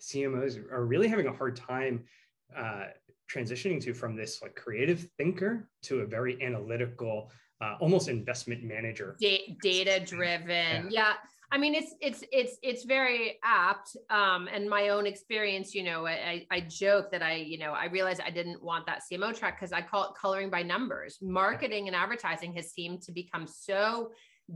CMOs 0.00 0.58
are 0.70 0.86
really 0.86 1.08
having 1.08 1.26
a 1.26 1.32
hard 1.32 1.56
time 1.56 2.04
uh, 2.56 2.84
transitioning 3.32 3.80
to 3.82 3.94
from 3.94 4.14
this 4.16 4.40
like 4.42 4.54
creative 4.54 5.08
thinker 5.18 5.68
to 5.82 6.00
a 6.00 6.06
very 6.06 6.40
analytical, 6.42 7.30
uh, 7.60 7.74
almost 7.80 8.08
investment 8.08 8.62
manager. 8.62 9.16
Da- 9.20 9.56
data 9.62 10.04
driven, 10.04 10.48
yeah. 10.48 10.88
yeah. 10.90 11.12
I 11.52 11.58
mean, 11.58 11.74
it's 11.74 11.94
it's 12.00 12.24
it's 12.32 12.56
it's 12.62 12.84
very 12.84 13.38
apt. 13.44 13.96
Um, 14.10 14.48
and 14.52 14.68
my 14.68 14.88
own 14.88 15.06
experience, 15.06 15.74
you 15.74 15.84
know, 15.84 16.06
I, 16.06 16.46
I 16.50 16.60
joke 16.60 17.10
that 17.12 17.22
I, 17.22 17.34
you 17.34 17.58
know, 17.58 17.72
I 17.72 17.86
realized 17.86 18.20
I 18.24 18.30
didn't 18.30 18.62
want 18.62 18.86
that 18.86 19.02
CMO 19.10 19.36
track 19.36 19.58
because 19.60 19.72
I 19.72 19.80
call 19.80 20.04
it 20.04 20.10
coloring 20.20 20.50
by 20.50 20.62
numbers. 20.62 21.18
Marketing 21.22 21.86
and 21.86 21.96
advertising 21.96 22.54
has 22.54 22.72
seemed 22.72 23.02
to 23.02 23.12
become 23.12 23.46
so 23.46 24.10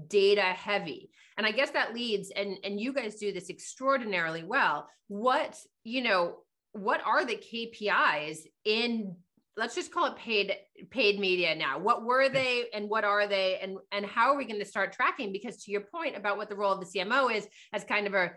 data 0.07 0.43
heavy 0.43 1.11
and 1.37 1.45
i 1.45 1.51
guess 1.51 1.71
that 1.71 1.93
leads 1.93 2.31
and 2.31 2.57
and 2.63 2.81
you 2.81 2.93
guys 2.93 3.17
do 3.17 3.33
this 3.33 3.51
extraordinarily 3.51 4.45
well 4.45 4.89
what 5.09 5.59
you 5.83 6.01
know 6.01 6.37
what 6.73 7.05
are 7.05 7.25
the 7.25 7.37
kpis 7.37 8.39
in 8.65 9.17
let's 9.57 9.75
just 9.75 9.93
call 9.93 10.07
it 10.07 10.17
paid 10.17 10.55
paid 10.91 11.19
media 11.19 11.55
now? 11.55 11.79
What 11.79 12.05
were 12.05 12.29
they 12.29 12.65
and 12.75 12.89
what 12.89 13.05
are 13.05 13.27
they? 13.27 13.59
And 13.61 13.79
and 13.93 14.05
how 14.05 14.33
are 14.33 14.37
we 14.37 14.45
going 14.45 14.61
to 14.61 14.67
start 14.67 14.93
tracking? 14.93 15.33
Because 15.33 15.63
to 15.65 15.71
your 15.71 15.83
point 15.83 16.17
about 16.17 16.37
what 16.37 16.49
the 16.49 16.57
role 16.57 16.73
of 16.73 16.81
the 16.81 16.99
cmo 16.99 17.35
is 17.35 17.47
as 17.73 17.85
kind 17.85 18.07
of 18.07 18.15
a 18.15 18.33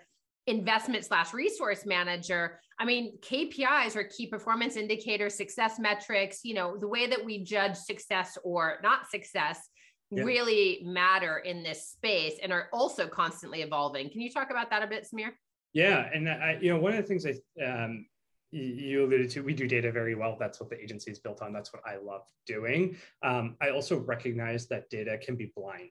investment 0.46 1.06
slash 1.06 1.34
resource 1.34 1.86
manager 1.86 2.60
i 2.78 2.84
mean 2.84 3.18
kpis 3.22 3.96
are 3.96 4.04
key 4.04 4.28
performance 4.28 4.76
indicators 4.76 5.36
success 5.36 5.80
metrics 5.80 6.42
you 6.44 6.54
know 6.54 6.76
the 6.78 6.88
way 6.88 7.08
that 7.08 7.24
we 7.24 7.42
judge 7.42 7.78
success 7.78 8.38
or 8.44 8.78
not 8.84 9.10
success 9.10 9.70
yeah. 10.16 10.24
really 10.24 10.82
matter 10.84 11.38
in 11.40 11.64
this 11.64 11.88
space 11.90 12.34
and 12.42 12.52
are 12.52 12.70
also 12.72 13.08
constantly 13.08 13.62
evolving. 13.62 14.10
Can 14.10 14.22
you 14.22 14.32
talk 14.32 14.50
about 14.52 14.70
that 14.70 14.84
a 14.84 14.88
bit 14.88 15.08
samir? 15.12 15.32
Yeah 15.74 16.08
and 16.14 16.30
i 16.30 16.58
you 16.62 16.72
know 16.72 16.80
one 16.80 16.94
of 16.94 16.98
the 16.98 17.04
things 17.04 17.26
i 17.26 17.64
um, 17.64 18.06
you 18.54 19.06
alluded 19.06 19.30
to, 19.32 19.42
we 19.42 19.54
do 19.54 19.68
data 19.68 19.92
very 19.92 20.16
well. 20.16 20.38
That's 20.40 20.60
what 20.60 20.70
the 20.70 20.82
agency 20.82 21.12
is 21.12 21.20
built 21.20 21.42
on. 21.42 21.54
That's 21.54 21.74
what 21.74 21.82
I 21.86 21.98
love 21.98 22.22
doing. 22.46 22.96
Um, 23.24 23.56
I 23.62 23.70
also 23.70 24.00
recognize 24.00 24.68
that 24.68 24.90
data 24.90 25.18
can 25.18 25.36
be 25.36 25.52
blinding. 25.56 25.90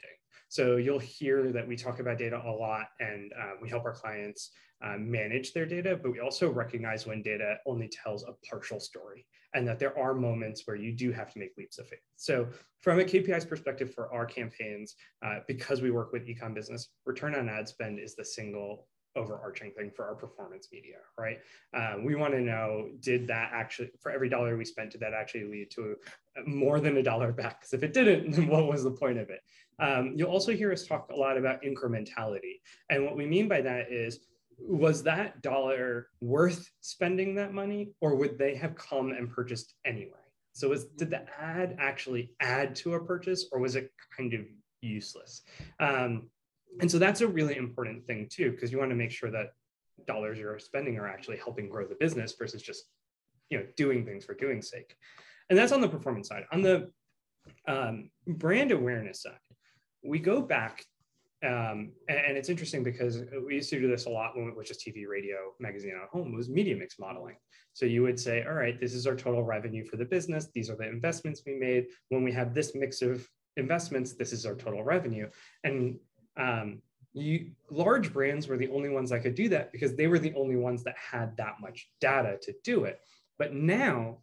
So 0.49 0.76
you'll 0.76 0.99
hear 0.99 1.50
that 1.52 1.66
we 1.66 1.76
talk 1.76 1.99
about 1.99 2.19
data 2.19 2.40
a 2.45 2.50
lot 2.50 2.88
and 3.00 3.33
uh, 3.40 3.52
we 3.61 3.69
help 3.69 3.85
our 3.85 3.95
clients 3.95 4.50
uh, 4.85 4.97
manage 4.99 5.52
their 5.52 5.66
data, 5.66 5.99
but 6.00 6.12
we 6.12 6.21
also 6.21 6.50
recognize 6.50 7.07
when 7.07 7.23
data 7.23 7.57
only 7.66 7.88
tells 7.88 8.23
a 8.25 8.35
partial 8.49 8.78
story 8.78 9.26
and 9.54 9.66
that 9.66 9.78
there 9.78 9.97
are 9.99 10.14
moments 10.14 10.62
where 10.66 10.76
you 10.76 10.92
do 10.92 11.12
have 11.12 11.33
to 11.33 11.38
make 11.38 11.52
leaps 11.57 11.78
of 11.78 11.88
faith. 11.88 12.00
So 12.16 12.49
from 12.81 13.00
a 13.00 13.04
KPIs 13.04 13.49
perspective 13.49 13.95
for 13.95 14.12
our 14.12 14.26
campaigns, 14.26 14.95
uh, 15.25 15.40
because 15.47 15.83
we 15.83 15.90
work 15.90 16.12
with 16.12 16.26
ecom 16.26 16.54
business, 16.54 16.90
return 17.07 17.35
on 17.35 17.49
ad 17.49 17.69
spend 17.69 17.99
is 17.99 18.14
the 18.14 18.25
single 18.25 18.87
overarching 19.16 19.73
thing 19.73 19.90
for 19.95 20.07
our 20.07 20.14
performance 20.14 20.69
media, 20.73 20.97
right? 21.19 21.38
Uh, 21.75 21.97
we 22.04 22.14
want 22.14 22.33
to 22.33 22.40
know 22.40 22.88
did 23.00 23.26
that 23.28 23.50
actually, 23.52 23.90
for 24.00 24.11
every 24.11 24.28
dollar 24.28 24.57
we 24.57 24.64
spent, 24.64 24.90
did 24.90 25.00
that 25.00 25.12
actually 25.12 25.45
lead 25.45 25.71
to 25.71 25.97
more 26.47 26.81
than 26.81 26.97
a 26.97 27.02
dollar 27.02 27.33
back? 27.33 27.61
Because 27.61 27.75
if 27.75 27.83
it 27.83 27.92
didn't, 27.92 28.31
then 28.33 28.49
what 28.49 28.66
was 28.66 28.85
the 28.85 28.90
point 28.90 29.19
of 29.19 29.31
it? 29.31 29.40
Um, 29.78 30.14
you'll 30.16 30.31
also 30.31 30.52
hear 30.52 30.73
us 30.73 30.87
talk 30.87 31.11
a 31.11 31.16
lot 31.16 31.37
about 31.37 31.62
incrementality. 31.62 32.61
And 32.90 33.04
what 33.04 33.16
we 33.16 33.26
mean 33.26 33.49
by 33.49 33.61
that 33.62 33.90
is, 33.90 34.21
was 34.59 35.02
that 35.02 35.42
dollar 35.42 36.09
worth 36.21 36.71
spending 36.81 37.35
that 37.35 37.52
money 37.52 37.90
or 38.00 38.14
would 38.14 38.38
they 38.38 38.54
have 38.54 38.76
come 38.76 39.11
and 39.11 39.31
purchased 39.31 39.75
anyway? 39.85 40.12
So 40.52 40.69
was, 40.69 40.85
did 40.85 41.11
the 41.11 41.25
ad 41.40 41.76
actually 41.81 42.31
add 42.40 42.75
to 42.76 42.95
a 42.95 43.04
purchase 43.04 43.47
or 43.52 43.59
was 43.59 43.75
it 43.75 43.90
kind 44.16 44.35
of 44.35 44.42
useless? 44.83 45.42
Um, 45.81 46.28
and 46.81 46.91
so 46.91 46.99
that's 46.99 47.21
a 47.21 47.29
really 47.29 47.57
important 47.57 48.07
thing 48.07 48.29
too, 48.31 48.50
because 48.50 48.73
you 48.73 48.79
want 48.79 48.91
to 48.91 48.97
make 48.97 49.11
sure 49.11 49.31
that 49.31 49.50
dollars 50.07 50.38
you're 50.38 50.59
spending 50.59 50.99
are 50.99 51.09
actually 51.09 51.37
helping 51.37 51.69
grow 51.69 51.87
the 51.87 51.95
business 51.95 52.35
versus 52.38 52.62
just 52.62 52.85
you 53.50 53.59
know 53.59 53.64
doing 53.76 54.05
things 54.05 54.25
for 54.25 54.35
doing 54.35 54.62
sake. 54.62 54.95
And 55.50 55.59
that's 55.59 55.73
on 55.73 55.81
the 55.81 55.88
performance 55.88 56.29
side. 56.29 56.45
On 56.52 56.62
the 56.62 56.91
um, 57.69 58.11
brand 58.26 58.73
awareness 58.73 59.23
side, 59.23 59.38
we 60.02 60.19
go 60.19 60.41
back 60.41 60.85
um, 61.45 61.91
and, 62.09 62.37
it's 62.37 62.49
interesting 62.49 62.85
because 62.85 63.25
we 63.45 63.57
used 63.57 63.71
to 63.71 63.81
do 63.81 63.88
this 63.88 64.07
a 64.07 64.11
lot 64.11 64.37
when 64.37 64.47
it 64.47 64.57
was 64.57 64.69
just 64.69 64.87
TV, 64.87 65.09
radio, 65.09 65.37
magazine 65.59 65.95
at 66.00 66.09
home. 66.09 66.33
It 66.33 66.37
was 66.37 66.49
media 66.49 66.76
mix 66.76 66.99
modeling. 67.00 67.35
So 67.73 67.85
you 67.85 68.02
would 68.02 68.19
say, 68.21 68.45
all 68.45 68.55
right, 68.55 68.79
this 68.81 68.95
is 68.95 69.07
our 69.07 69.17
total 69.17 69.43
revenue 69.43 69.85
for 69.85 69.97
the 69.97 70.05
business. 70.05 70.49
These 70.55 70.71
are 70.71 70.76
the 70.76 70.88
investments 70.88 71.43
we 71.45 71.55
made. 71.55 71.87
When 72.11 72.23
we 72.23 72.31
have 72.33 72.55
this 72.55 72.76
mix 72.76 73.02
of 73.02 73.26
investments, 73.57 74.12
this 74.12 74.33
is 74.33 74.47
our 74.47 74.55
total 74.55 74.85
revenue. 74.85 75.29
And 75.64 75.97
um, 76.37 76.81
you, 77.12 77.51
large 77.71 78.12
brands 78.12 78.49
were 78.49 78.57
the 78.57 78.71
only 78.71 78.89
ones 78.89 79.11
that 79.11 79.23
could 79.23 79.35
do 79.35 79.49
that 79.51 79.73
because 79.73 79.95
they 79.95 80.07
were 80.07 80.19
the 80.19 80.35
only 80.35 80.57
ones 80.57 80.83
that 80.85 80.97
had 80.97 81.37
that 81.37 81.57
much 81.61 81.91
data 82.01 82.39
to 82.43 82.55
do 82.65 82.85
it. 82.85 83.01
But 83.39 83.55
now, 83.55 84.19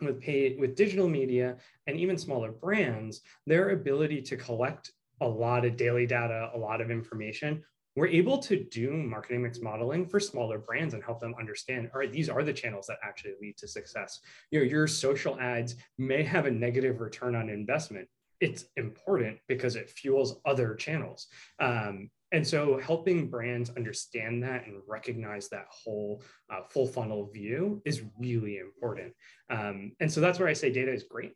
with 0.00 0.20
paid 0.20 0.58
with 0.58 0.76
digital 0.76 1.08
media 1.08 1.56
and 1.86 1.98
even 1.98 2.18
smaller 2.18 2.52
brands, 2.52 3.22
their 3.46 3.70
ability 3.70 4.22
to 4.22 4.36
collect 4.36 4.92
a 5.20 5.26
lot 5.26 5.64
of 5.64 5.76
daily 5.76 6.06
data, 6.06 6.50
a 6.54 6.58
lot 6.58 6.80
of 6.80 6.90
information, 6.90 7.62
we're 7.96 8.06
able 8.06 8.36
to 8.36 8.62
do 8.64 8.92
marketing 8.92 9.42
mix 9.42 9.60
modeling 9.60 10.06
for 10.06 10.20
smaller 10.20 10.58
brands 10.58 10.92
and 10.94 11.02
help 11.02 11.18
them 11.18 11.34
understand 11.40 11.90
all 11.92 12.00
right 12.00 12.12
these 12.12 12.28
are 12.28 12.44
the 12.44 12.52
channels 12.52 12.86
that 12.86 12.98
actually 13.02 13.32
lead 13.40 13.56
to 13.56 13.66
success 13.66 14.20
you 14.50 14.60
know 14.60 14.64
your 14.64 14.86
social 14.86 15.38
ads 15.40 15.76
may 15.98 16.22
have 16.22 16.46
a 16.46 16.50
negative 16.50 17.00
return 17.00 17.34
on 17.34 17.48
investment 17.48 18.06
it's 18.40 18.66
important 18.76 19.38
because 19.48 19.76
it 19.76 19.90
fuels 19.90 20.40
other 20.44 20.74
channels. 20.74 21.26
Um, 21.58 22.10
and 22.32 22.46
so 22.46 22.78
helping 22.78 23.28
brands 23.28 23.70
understand 23.76 24.42
that 24.42 24.66
and 24.66 24.82
recognize 24.86 25.48
that 25.50 25.66
whole 25.70 26.22
uh, 26.50 26.62
full 26.68 26.86
funnel 26.86 27.30
view 27.32 27.80
is 27.84 28.02
really 28.18 28.58
important. 28.58 29.12
Um, 29.48 29.92
and 30.00 30.10
so 30.10 30.20
that's 30.20 30.38
where 30.38 30.48
I 30.48 30.52
say 30.52 30.72
data 30.72 30.92
is 30.92 31.04
great. 31.04 31.32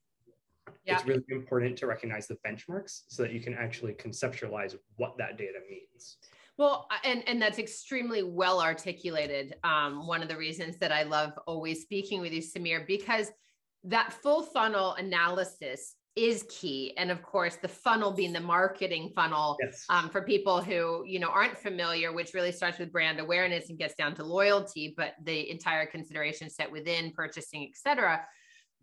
Yeah. 0.84 0.96
It's 0.96 1.06
really 1.06 1.24
important 1.28 1.76
to 1.78 1.86
recognize 1.86 2.26
the 2.26 2.38
benchmarks 2.46 3.02
so 3.08 3.22
that 3.22 3.32
you 3.32 3.40
can 3.40 3.54
actually 3.54 3.92
conceptualize 3.94 4.76
what 4.96 5.16
that 5.18 5.38
data 5.38 5.58
means. 5.68 6.16
Well, 6.58 6.88
and 7.04 7.26
and 7.26 7.40
that's 7.40 7.58
extremely 7.58 8.22
well 8.22 8.60
articulated. 8.60 9.54
Um, 9.64 10.06
one 10.06 10.22
of 10.22 10.28
the 10.28 10.36
reasons 10.36 10.76
that 10.78 10.92
I 10.92 11.04
love 11.04 11.32
always 11.46 11.82
speaking 11.82 12.20
with 12.20 12.32
you, 12.32 12.42
Samir, 12.42 12.86
because 12.86 13.30
that 13.84 14.12
full 14.12 14.42
funnel 14.42 14.94
analysis 14.94 15.94
is 16.20 16.44
key. 16.48 16.92
And 16.96 17.10
of 17.10 17.22
course 17.22 17.56
the 17.56 17.68
funnel 17.68 18.12
being 18.12 18.32
the 18.32 18.40
marketing 18.40 19.12
funnel 19.14 19.56
yes. 19.62 19.84
um, 19.88 20.10
for 20.10 20.22
people 20.22 20.62
who 20.62 21.02
you 21.06 21.18
know 21.18 21.28
aren't 21.28 21.56
familiar 21.56 22.12
which 22.12 22.34
really 22.34 22.52
starts 22.52 22.78
with 22.78 22.92
brand 22.92 23.18
awareness 23.18 23.70
and 23.70 23.78
gets 23.78 23.94
down 23.94 24.14
to 24.16 24.24
loyalty 24.24 24.94
but 24.96 25.14
the 25.24 25.50
entire 25.50 25.86
consideration 25.86 26.50
set 26.50 26.70
within 26.70 27.12
purchasing 27.12 27.70
etc 27.70 28.20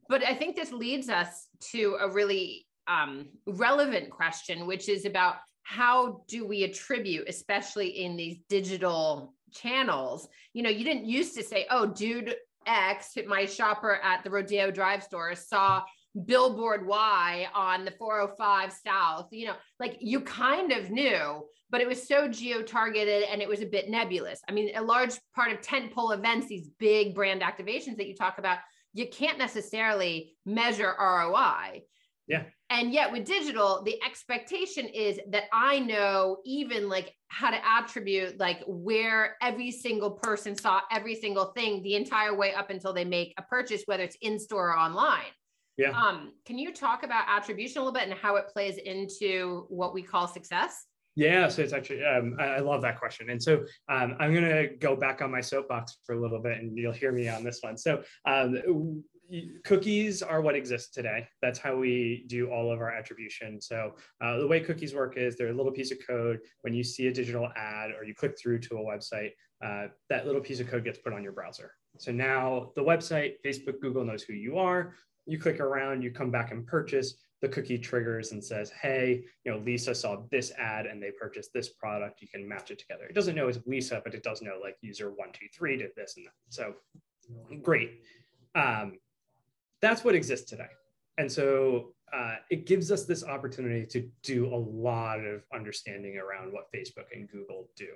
but 0.10 0.24
i 0.24 0.34
think 0.34 0.56
this 0.56 0.72
leads 0.72 1.10
us 1.10 1.48
to 1.60 1.98
a 2.02 2.10
really 2.10 2.66
um, 2.88 3.28
relevant 3.46 4.10
question 4.10 4.66
which 4.66 4.90
is 4.90 5.06
about 5.06 5.36
how 5.64 6.24
do 6.28 6.48
we 6.48 6.64
attribute 6.64 7.28
especially 7.28 7.88
in 7.88 8.16
these 8.16 8.38
digital 8.48 9.34
channels? 9.54 10.28
You 10.54 10.64
know 10.64 10.70
you 10.70 10.84
didn't 10.84 11.06
used 11.06 11.36
to 11.36 11.44
say 11.44 11.68
oh 11.70 11.86
dude 11.86 12.36
X, 12.68 13.18
my 13.28 13.46
shopper 13.46 13.96
at 14.04 14.24
the 14.24 14.30
Rodeo 14.30 14.70
Drive 14.72 15.02
store, 15.04 15.34
saw 15.36 15.84
billboard 16.26 16.86
Y 16.86 17.48
on 17.54 17.86
the 17.86 17.92
405 17.92 18.74
South, 18.86 19.28
you 19.32 19.48
know, 19.48 19.56
like 19.80 19.98
you 20.00 20.22
kind 20.22 20.72
of 20.72 20.90
knew, 20.90 21.46
but 21.70 21.82
it 21.82 21.88
was 21.88 22.08
so 22.08 22.28
geo 22.28 22.62
targeted 22.62 23.24
and 23.24 23.42
it 23.42 23.48
was 23.48 23.62
a 23.62 23.66
bit 23.66 23.90
nebulous. 23.90 24.40
I 24.48 24.52
mean, 24.52 24.76
a 24.76 24.82
large 24.82 25.18
part 25.36 25.52
of 25.52 25.62
tentpole 25.62 26.14
events, 26.14 26.48
these 26.48 26.70
big 26.80 27.14
brand 27.14 27.42
activations 27.42 27.98
that 27.98 28.08
you 28.08 28.16
talk 28.16 28.38
about, 28.38 28.60
you 28.94 29.08
can't 29.08 29.38
necessarily 29.38 30.36
measure 30.46 30.96
ROI. 31.00 31.84
Yeah. 32.28 32.44
And 32.70 32.92
yet 32.92 33.12
with 33.12 33.26
digital, 33.26 33.84
the 33.84 34.02
expectation 34.04 34.86
is 34.88 35.20
that 35.30 35.46
I 35.54 35.80
know 35.80 36.38
even 36.46 36.90
like 36.90 37.14
how 37.30 37.50
to 37.52 37.58
attribute 37.66 38.38
like 38.38 38.62
where 38.68 39.38
every 39.42 39.72
single 39.72 40.12
person 40.12 40.56
saw 40.56 40.82
every 40.92 41.16
single 41.16 41.54
thing 41.56 41.82
the 41.82 41.96
entire 41.96 42.36
way 42.36 42.54
up 42.54 42.70
until 42.70 42.92
they 42.92 43.06
make 43.06 43.34
a 43.38 43.44
purchase, 43.44 43.84
whether 43.86 44.04
it's 44.04 44.18
in 44.22 44.40
store 44.40 44.72
or 44.72 44.78
online. 44.78 45.32
Yeah. 45.78 45.92
Um, 45.92 46.34
can 46.46 46.58
you 46.58 46.74
talk 46.74 47.04
about 47.04 47.26
attribution 47.28 47.78
a 47.78 47.86
little 47.86 47.94
bit 47.94 48.08
and 48.08 48.18
how 48.18 48.36
it 48.36 48.48
plays 48.48 48.78
into 48.78 49.66
what 49.70 49.94
we 49.94 50.02
call 50.02 50.28
success? 50.28 50.86
Yeah, 51.16 51.48
so 51.48 51.64
it's 51.64 51.74
actually 51.74 52.06
um, 52.06 52.36
I 52.40 52.60
love 52.60 52.84
that 52.84 53.00
question, 53.00 53.32
and 53.32 53.42
so 53.42 53.66
um, 53.90 54.16
I'm 54.20 54.34
going 54.34 54.44
to 54.44 54.68
go 54.78 54.96
back 54.96 55.24
on 55.24 55.32
my 55.32 55.42
soapbox 55.42 55.98
for 56.06 56.14
a 56.14 56.22
little 56.22 56.40
bit, 56.40 56.60
and 56.60 56.78
you'll 56.78 56.92
hear 56.92 57.12
me 57.12 57.28
on 57.28 57.44
this 57.44 57.60
one. 57.62 57.76
So 57.76 58.04
um, 58.26 59.04
cookies 59.64 60.22
are 60.22 60.42
what 60.42 60.56
exists 60.56 60.92
today. 60.92 61.28
That's 61.42 61.58
how 61.58 61.76
we 61.76 62.26
do 62.28 62.52
all 62.52 62.72
of 62.72 62.80
our 62.80 62.92
attribution. 62.92 63.60
So 63.60 63.96
uh, 64.24 64.38
the 64.38 64.48
way 64.48 64.60
cookies 64.60 64.94
work 64.94 65.18
is 65.18 65.36
they're 65.36 65.50
a 65.50 65.56
little 65.56 65.72
piece 65.72 65.92
of 65.92 65.98
code. 66.06 66.40
When 66.62 66.74
you 66.74 66.84
see 66.84 67.08
a 67.08 67.14
digital 67.14 67.50
ad 67.56 67.92
or 68.00 68.04
you 68.04 68.14
click 68.14 68.38
through 68.40 68.60
to 68.60 68.78
a 68.78 68.80
website, 68.80 69.32
uh, 69.66 69.88
that 70.10 70.28
little 70.28 70.42
piece 70.42 70.60
of 70.60 70.70
code 70.70 70.84
gets 70.84 71.00
put 71.00 71.14
on 71.14 71.24
your 71.24 71.32
browser. 71.32 71.72
So 71.98 72.12
now 72.12 72.72
the 72.76 72.84
website, 72.84 73.34
Facebook, 73.44 73.82
Google 73.82 74.06
knows 74.06 74.22
who 74.22 74.34
you 74.34 74.60
are. 74.60 74.94
You 75.28 75.38
click 75.40 75.60
around, 75.60 76.02
you 76.02 76.12
come 76.12 76.32
back 76.32 76.52
and 76.52 76.66
purchase. 76.66 77.16
The 77.42 77.50
cookie 77.50 77.78
triggers 77.78 78.32
and 78.32 78.44
says, 78.44 78.72
"Hey, 78.72 79.24
you 79.44 79.52
know, 79.52 79.60
Lisa 79.60 79.94
saw 79.94 80.24
this 80.32 80.52
ad 80.58 80.88
and 80.88 81.02
they 81.02 81.12
purchased 81.12 81.54
this 81.54 81.70
product. 81.70 82.20
You 82.22 82.28
can 82.28 82.48
match 82.48 82.72
it 82.72 82.80
together." 82.80 83.06
It 83.06 83.14
doesn't 83.14 83.36
know 83.36 83.48
it's 83.48 83.60
Lisa, 83.68 84.02
but 84.04 84.16
it 84.16 84.24
does 84.24 84.42
know 84.42 84.58
like 84.60 84.76
user 84.82 85.12
one 85.12 85.32
two 85.34 85.46
three 85.54 85.78
did 85.78 85.92
this 85.96 86.18
and 86.18 86.26
that. 86.26 86.34
So 86.50 86.74
great. 87.62 88.02
Um, 88.56 88.98
that's 89.82 90.04
what 90.04 90.16
exists 90.16 90.50
today. 90.50 90.70
And 91.20 91.32
so 91.32 91.94
uh, 92.12 92.36
it 92.50 92.66
gives 92.66 92.92
us 92.92 93.06
this 93.06 93.24
opportunity 93.24 93.86
to 93.86 94.10
do 94.24 94.48
a 94.48 94.56
lot 94.56 95.20
of 95.20 95.44
understanding 95.54 96.18
around 96.18 96.54
what 96.54 96.72
Facebook 96.74 97.06
and 97.14 97.30
Google 97.30 97.70
do. 97.76 97.90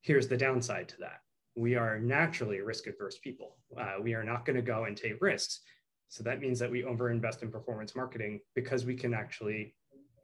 Here's 0.00 0.26
the 0.26 0.36
downside 0.36 0.88
to 0.88 0.96
that. 1.00 1.20
We 1.56 1.76
are 1.76 1.98
naturally 1.98 2.60
risk 2.60 2.86
averse 2.86 3.18
people. 3.18 3.58
Uh, 3.76 3.96
we 4.02 4.14
are 4.14 4.24
not 4.24 4.44
going 4.44 4.56
to 4.56 4.62
go 4.62 4.84
and 4.84 4.96
take 4.96 5.20
risks. 5.20 5.60
So 6.10 6.22
that 6.24 6.40
means 6.40 6.58
that 6.58 6.70
we 6.70 6.82
overinvest 6.82 7.42
in 7.42 7.50
performance 7.50 7.96
marketing 7.96 8.40
because 8.54 8.84
we 8.84 8.94
can 8.94 9.14
actually 9.14 9.74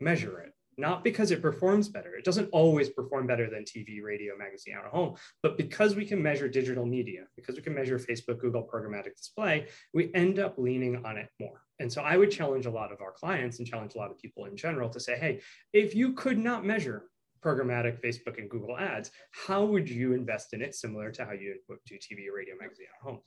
measure 0.01 0.41
it 0.41 0.53
not 0.79 1.03
because 1.03 1.31
it 1.31 1.41
performs 1.41 1.89
better. 1.89 2.15
It 2.15 2.25
doesn't 2.25 2.51
always 2.53 2.91
perform 2.91 3.27
better 3.27 3.49
than 3.49 3.65
TV, 3.65 4.03
radio, 4.03 4.37
magazine, 4.37 4.75
out 4.79 4.85
of 4.85 4.93
home, 4.93 5.17
but 5.43 5.57
because 5.57 5.95
we 5.95 6.05
can 6.05 6.23
measure 6.23 6.49
digital 6.49 6.85
media, 6.85 7.25
because 7.35 7.57
we 7.57 7.63
can 7.63 7.75
measure 7.75 7.99
Facebook, 7.99 8.41
Google 8.41 8.69
programmatic 8.71 9.17
display, 9.17 9.69
we 9.95 10.11
end 10.15 10.39
up 10.39 10.59
leaning 10.59 11.05
on 11.05 11.17
it 11.17 11.29
more. 11.41 11.63
And 11.79 11.93
so 11.93 12.03
I 12.03 12.17
would 12.17 12.31
challenge 12.31 12.67
a 12.67 12.71
lot 12.71 12.93
of 12.93 13.01
our 13.01 13.13
clients 13.13 13.59
and 13.59 13.67
challenge 13.67 13.95
a 13.95 13.99
lot 13.99 14.11
of 14.11 14.19
people 14.19 14.47
in 14.47 14.57
general 14.57 14.89
to 14.91 15.01
say, 15.01 15.19
hey, 15.19 15.41
if 15.73 15.95
you 15.95 16.13
could 16.13 16.39
not 16.39 16.65
measure 16.65 17.05
programmatic 17.43 18.01
Facebook 18.03 18.39
and 18.39 18.51
Google 18.51 18.77
ads, 18.77 19.11
how 19.31 19.65
would 19.65 19.89
you 19.89 20.13
invest 20.13 20.53
in 20.53 20.63
it 20.63 20.75
similar 20.75 21.11
to 21.13 21.25
how 21.25 21.33
you 21.33 21.57
would 21.69 21.79
do 21.87 21.97
TV, 21.97 22.27
radio, 22.35 22.55
magazine, 22.61 22.87
at 22.99 23.07
home? 23.07 23.21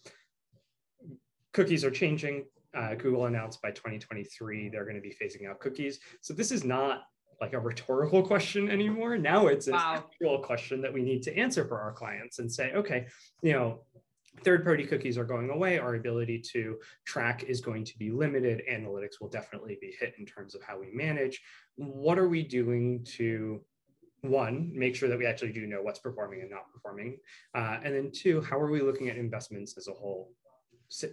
Cookies 1.53 1.83
are 1.83 1.91
changing. 1.91 2.45
Uh, 2.75 2.93
Google 2.95 3.25
announced 3.25 3.61
by 3.61 3.71
2023 3.71 4.69
they're 4.69 4.83
going 4.83 4.95
to 4.95 5.01
be 5.01 5.15
phasing 5.21 5.49
out 5.49 5.59
cookies. 5.59 5.99
So 6.21 6.33
this 6.33 6.51
is 6.51 6.63
not 6.63 7.03
like 7.41 7.53
a 7.53 7.59
rhetorical 7.59 8.21
question 8.27 8.69
anymore. 8.69 9.17
Now 9.17 9.47
it's 9.47 9.67
an 9.67 9.73
wow. 9.73 9.95
actual 9.95 10.39
question 10.39 10.81
that 10.81 10.93
we 10.93 11.01
need 11.01 11.23
to 11.23 11.35
answer 11.35 11.65
for 11.65 11.79
our 11.79 11.91
clients 11.91 12.39
and 12.39 12.51
say, 12.51 12.71
okay, 12.73 13.07
you 13.41 13.53
know, 13.53 13.81
third 14.43 14.63
party 14.63 14.85
cookies 14.85 15.17
are 15.17 15.25
going 15.25 15.49
away. 15.49 15.79
Our 15.79 15.95
ability 15.95 16.43
to 16.53 16.77
track 17.05 17.43
is 17.43 17.59
going 17.61 17.85
to 17.85 17.97
be 17.97 18.11
limited. 18.11 18.61
Analytics 18.69 19.19
will 19.19 19.29
definitely 19.29 19.77
be 19.81 19.95
hit 19.99 20.13
in 20.19 20.25
terms 20.25 20.53
of 20.53 20.61
how 20.61 20.79
we 20.79 20.91
manage. 20.93 21.41
What 21.75 22.19
are 22.19 22.29
we 22.29 22.43
doing 22.43 23.03
to 23.17 23.61
one, 24.21 24.71
make 24.75 24.95
sure 24.95 25.07
that 25.09 25.17
we 25.17 25.25
actually 25.25 25.53
do 25.53 25.65
know 25.65 25.81
what's 25.81 25.99
performing 25.99 26.41
and 26.41 26.49
not 26.49 26.71
performing. 26.73 27.17
Uh, 27.55 27.79
and 27.83 27.95
then 27.95 28.11
two, 28.13 28.41
how 28.41 28.59
are 28.59 28.69
we 28.69 28.81
looking 28.81 29.09
at 29.09 29.17
investments 29.17 29.77
as 29.77 29.87
a 29.87 29.93
whole 29.93 30.31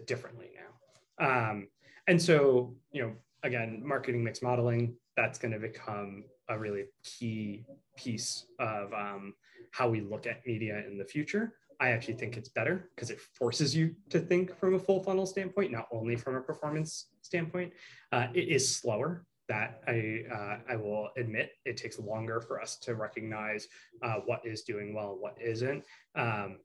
differently 0.06 0.50
now? 0.54 1.50
Um, 1.50 1.68
and 2.06 2.20
so, 2.20 2.74
you 2.92 3.02
know, 3.02 3.12
again, 3.42 3.82
marketing 3.84 4.22
mix 4.22 4.42
modeling, 4.42 4.96
that's 5.16 5.38
going 5.38 5.52
to 5.52 5.58
become 5.58 6.24
a 6.48 6.58
really 6.58 6.84
key 7.02 7.64
piece 7.96 8.46
of 8.58 8.92
um, 8.92 9.34
how 9.72 9.88
we 9.88 10.00
look 10.00 10.26
at 10.26 10.46
media 10.46 10.82
in 10.86 10.98
the 10.98 11.04
future. 11.04 11.54
I 11.80 11.90
actually 11.90 12.14
think 12.14 12.36
it's 12.36 12.48
better 12.48 12.90
because 12.94 13.10
it 13.10 13.20
forces 13.20 13.76
you 13.76 13.94
to 14.10 14.18
think 14.18 14.58
from 14.58 14.74
a 14.74 14.78
full 14.78 15.02
funnel 15.02 15.26
standpoint, 15.26 15.72
not 15.72 15.86
only 15.92 16.16
from 16.16 16.36
a 16.36 16.40
performance 16.40 17.08
standpoint. 17.22 17.72
Uh, 18.12 18.28
it 18.34 18.48
is 18.48 18.76
slower. 18.76 19.24
That 19.48 19.80
I 19.86 20.24
uh, 20.32 20.58
I 20.68 20.74
will 20.74 21.10
admit 21.16 21.52
it 21.64 21.76
takes 21.76 22.00
longer 22.00 22.40
for 22.40 22.60
us 22.60 22.76
to 22.78 22.96
recognize 22.96 23.68
uh, 24.02 24.16
what 24.24 24.44
is 24.44 24.62
doing 24.62 24.92
well 24.92 25.16
what 25.20 25.36
isn't. 25.40 25.84
Um, 26.16 26.58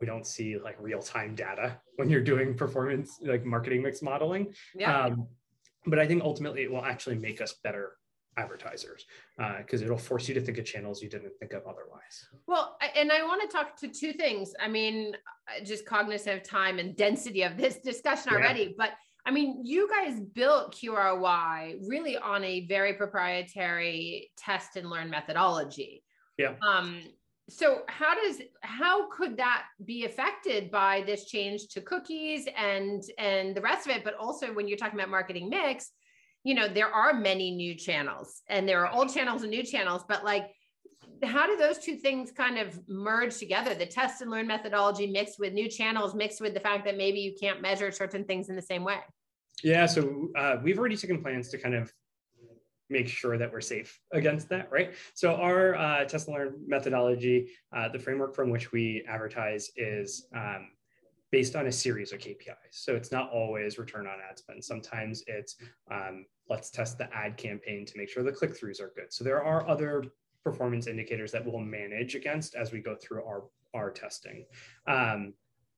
we 0.00 0.06
don't 0.06 0.26
see 0.26 0.58
like 0.58 0.76
real 0.80 1.02
time 1.02 1.34
data 1.34 1.76
when 1.96 2.08
you're 2.08 2.22
doing 2.22 2.54
performance 2.54 3.18
like 3.22 3.44
marketing 3.44 3.82
mix 3.82 4.02
modeling. 4.02 4.52
Yeah. 4.74 5.06
Um, 5.06 5.26
but 5.86 5.98
I 5.98 6.06
think 6.06 6.22
ultimately 6.22 6.62
it 6.62 6.70
will 6.70 6.84
actually 6.84 7.16
make 7.16 7.40
us 7.40 7.54
better 7.64 7.92
advertisers 8.36 9.04
because 9.58 9.82
uh, 9.82 9.84
it'll 9.84 9.98
force 9.98 10.28
you 10.28 10.34
to 10.34 10.40
think 10.40 10.58
of 10.58 10.64
channels 10.64 11.02
you 11.02 11.08
didn't 11.08 11.32
think 11.40 11.52
of 11.52 11.62
otherwise. 11.62 12.28
Well, 12.46 12.78
and 12.96 13.10
I 13.10 13.22
want 13.24 13.42
to 13.42 13.48
talk 13.48 13.76
to 13.80 13.88
two 13.88 14.12
things. 14.12 14.54
I 14.60 14.68
mean, 14.68 15.16
just 15.64 15.84
cognizant 15.84 16.40
of 16.40 16.48
time 16.48 16.78
and 16.78 16.96
density 16.96 17.42
of 17.42 17.56
this 17.56 17.78
discussion 17.78 18.32
already, 18.32 18.62
yeah. 18.62 18.68
but 18.78 18.90
I 19.26 19.30
mean, 19.30 19.60
you 19.64 19.88
guys 19.88 20.20
built 20.20 20.74
QRY 20.74 21.80
really 21.86 22.16
on 22.16 22.44
a 22.44 22.66
very 22.66 22.94
proprietary 22.94 24.30
test 24.38 24.76
and 24.76 24.88
learn 24.88 25.10
methodology. 25.10 26.02
Yeah. 26.38 26.54
Um, 26.66 27.00
so 27.48 27.82
how 27.88 28.14
does 28.14 28.42
how 28.62 29.08
could 29.10 29.36
that 29.38 29.64
be 29.84 30.04
affected 30.04 30.70
by 30.70 31.02
this 31.06 31.24
change 31.24 31.68
to 31.68 31.80
cookies 31.80 32.46
and 32.56 33.02
and 33.18 33.56
the 33.56 33.60
rest 33.60 33.86
of 33.86 33.96
it? 33.96 34.04
But 34.04 34.14
also 34.14 34.52
when 34.52 34.68
you're 34.68 34.78
talking 34.78 34.98
about 34.98 35.10
marketing 35.10 35.48
mix 35.48 35.92
you 36.44 36.54
know 36.54 36.68
there 36.68 36.88
are 36.88 37.12
many 37.12 37.50
new 37.50 37.74
channels 37.74 38.42
and 38.48 38.68
there 38.68 38.86
are 38.86 38.92
old 38.94 39.12
channels 39.12 39.42
and 39.42 39.50
new 39.50 39.62
channels 39.62 40.04
but 40.08 40.24
like 40.24 40.50
how 41.24 41.46
do 41.46 41.56
those 41.56 41.78
two 41.78 41.96
things 41.96 42.30
kind 42.30 42.58
of 42.58 42.78
merge 42.88 43.36
together? 43.38 43.74
The 43.74 43.86
test 43.86 44.22
and 44.22 44.30
learn 44.30 44.46
methodology 44.46 45.06
mixed 45.06 45.38
with 45.38 45.52
new 45.52 45.68
channels 45.68 46.14
mixed 46.14 46.40
with 46.40 46.54
the 46.54 46.60
fact 46.60 46.84
that 46.84 46.96
maybe 46.96 47.18
you 47.18 47.34
can't 47.40 47.60
measure 47.60 47.90
certain 47.90 48.24
things 48.24 48.48
in 48.48 48.56
the 48.56 48.62
same 48.62 48.84
way. 48.84 49.00
Yeah 49.62 49.86
so 49.86 50.28
uh, 50.36 50.56
we've 50.62 50.78
already 50.78 50.96
taken 50.96 51.20
plans 51.22 51.48
to 51.50 51.58
kind 51.58 51.74
of 51.74 51.92
make 52.90 53.08
sure 53.08 53.36
that 53.38 53.52
we're 53.52 53.60
safe 53.60 54.00
against 54.12 54.48
that, 54.48 54.70
right? 54.70 54.94
So 55.14 55.34
our 55.34 55.74
uh, 55.74 56.04
test 56.04 56.28
and 56.28 56.36
learn 56.36 56.54
methodology, 56.66 57.50
uh, 57.74 57.88
the 57.88 57.98
framework 57.98 58.34
from 58.34 58.50
which 58.50 58.72
we 58.72 59.04
advertise 59.08 59.70
is 59.76 60.26
um, 60.34 60.68
based 61.30 61.56
on 61.56 61.66
a 61.66 61.72
series 61.72 62.12
of 62.12 62.18
KPIs. 62.18 62.72
So 62.72 62.96
it's 62.96 63.12
not 63.12 63.30
always 63.30 63.78
return 63.78 64.06
on 64.06 64.18
ad 64.28 64.38
spend. 64.38 64.64
Sometimes 64.64 65.22
it's 65.26 65.56
um, 65.90 66.24
let's 66.48 66.70
test 66.70 66.98
the 66.98 67.14
ad 67.14 67.36
campaign 67.36 67.84
to 67.84 67.98
make 67.98 68.08
sure 68.08 68.22
the 68.22 68.32
click-throughs 68.32 68.80
are 68.80 68.92
good. 68.96 69.12
So 69.12 69.24
there 69.24 69.42
are 69.42 69.68
other 69.68 70.04
performance 70.42 70.86
indicators 70.86 71.32
that 71.32 71.44
we'll 71.44 71.60
manage 71.60 72.14
against 72.14 72.54
as 72.54 72.72
we 72.72 72.80
go 72.80 72.96
through 72.96 73.22
our, 73.24 73.44
our 73.74 73.90
testing. 73.90 74.46
Um, 74.86 75.34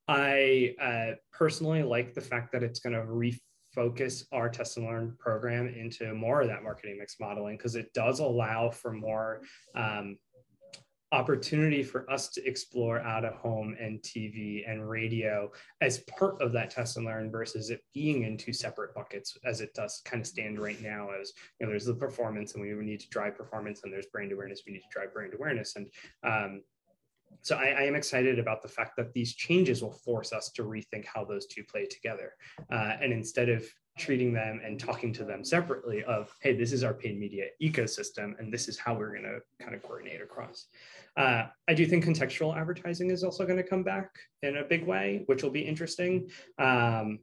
I 0.07 0.75
uh, 0.81 1.14
personally 1.33 1.83
like 1.83 2.14
the 2.14 2.20
fact 2.20 2.53
that 2.53 2.62
it's 2.62 2.81
going 2.81 2.94
to 2.94 3.05
focus 3.72 4.24
our 4.33 4.48
test 4.48 4.76
and 4.76 4.87
learn 4.87 5.16
program 5.18 5.68
into 5.68 6.14
more 6.14 6.42
of 6.42 6.48
that 6.48 6.62
marketing 6.62 6.96
mix 6.98 7.16
modeling 7.20 7.56
because 7.56 7.76
it 7.76 7.92
does 7.94 8.20
allow 8.20 8.70
for 8.70 8.92
more 8.92 9.42
um, 9.74 10.16
opportunity 11.12 11.83
for 11.83 12.09
us 12.11 12.28
to 12.28 12.44
explore 12.46 13.00
out 13.00 13.24
of 13.24 13.35
home 13.35 13.76
and 13.80 14.00
TV 14.00 14.62
and 14.70 14.88
radio 14.88 15.50
as 15.80 15.98
part 16.18 16.40
of 16.40 16.52
that 16.52 16.70
test 16.70 16.96
and 16.96 17.06
learn 17.06 17.30
versus 17.30 17.70
it 17.70 17.80
being 17.92 18.22
in 18.22 18.37
two 18.37 18.52
separate 18.52 18.94
buckets 18.94 19.37
as 19.44 19.61
it 19.61 19.74
does 19.74 20.02
kind 20.04 20.20
of 20.20 20.26
stand 20.26 20.61
right 20.61 20.80
now 20.80 21.09
as 21.20 21.33
you 21.59 21.66
know 21.66 21.70
there's 21.70 21.87
the 21.87 21.94
performance 21.94 22.54
and 22.54 22.62
we 22.62 22.72
need 22.85 23.00
to 23.00 23.09
drive 23.09 23.37
performance 23.37 23.80
and 23.83 23.92
there's 23.92 24.06
brand 24.06 24.30
awareness 24.30 24.62
we 24.64 24.72
need 24.72 24.83
to 24.83 24.88
drive 24.92 25.12
brand 25.12 25.35
awareness. 25.35 25.74
And 25.74 25.88
um, 26.22 26.62
so 27.43 27.57
I, 27.57 27.69
I, 27.69 27.83
am 27.83 27.95
excited 27.95 28.38
about 28.38 28.62
the 28.62 28.69
fact 28.69 28.97
that 28.97 29.12
these 29.12 29.35
changes 29.35 29.83
will 29.83 29.93
force 29.93 30.33
us 30.33 30.51
to 30.51 30.62
rethink 30.62 31.07
how 31.07 31.25
those 31.25 31.47
two 31.47 31.64
play 31.64 31.87
together. 31.87 32.35
Uh, 32.71 32.97
and 33.01 33.12
instead 33.12 33.49
of 33.49 33.64
treating 33.99 34.33
them 34.33 34.61
and 34.64 34.79
talking 34.79 35.12
to 35.12 35.25
them 35.25 35.45
separately 35.45 36.03
of, 36.05 36.35
hey, 36.40 36.55
this 36.55 36.73
is 36.73 36.85
our 36.85 36.95
paid 36.95 37.19
media 37.19 37.47
ecosystem, 37.62 38.38
and 38.38 38.53
this 38.53 38.69
is 38.69 38.79
how 38.79 38.95
we're 38.95 39.11
going 39.11 39.25
to 39.25 39.40
kind 39.62 39.75
of 39.75 39.83
coordinate 39.83 40.23
across. 40.23 40.66
Uh, 41.16 41.45
I 41.69 41.75
do 41.75 41.87
think 41.87 42.05
contextual 42.05 42.57
advertising 42.57 43.11
is 43.11 43.25
also 43.25 43.45
going 43.45 43.59
to 43.59 43.69
come 43.69 43.83
back 43.83 44.11
in 44.43 44.59
a 44.59 44.64
big 44.64 44.87
way, 44.87 45.23
which 45.27 45.43
will 45.43 45.51
be 45.51 45.61
interesting. 45.61 46.31
Um, 46.59 47.19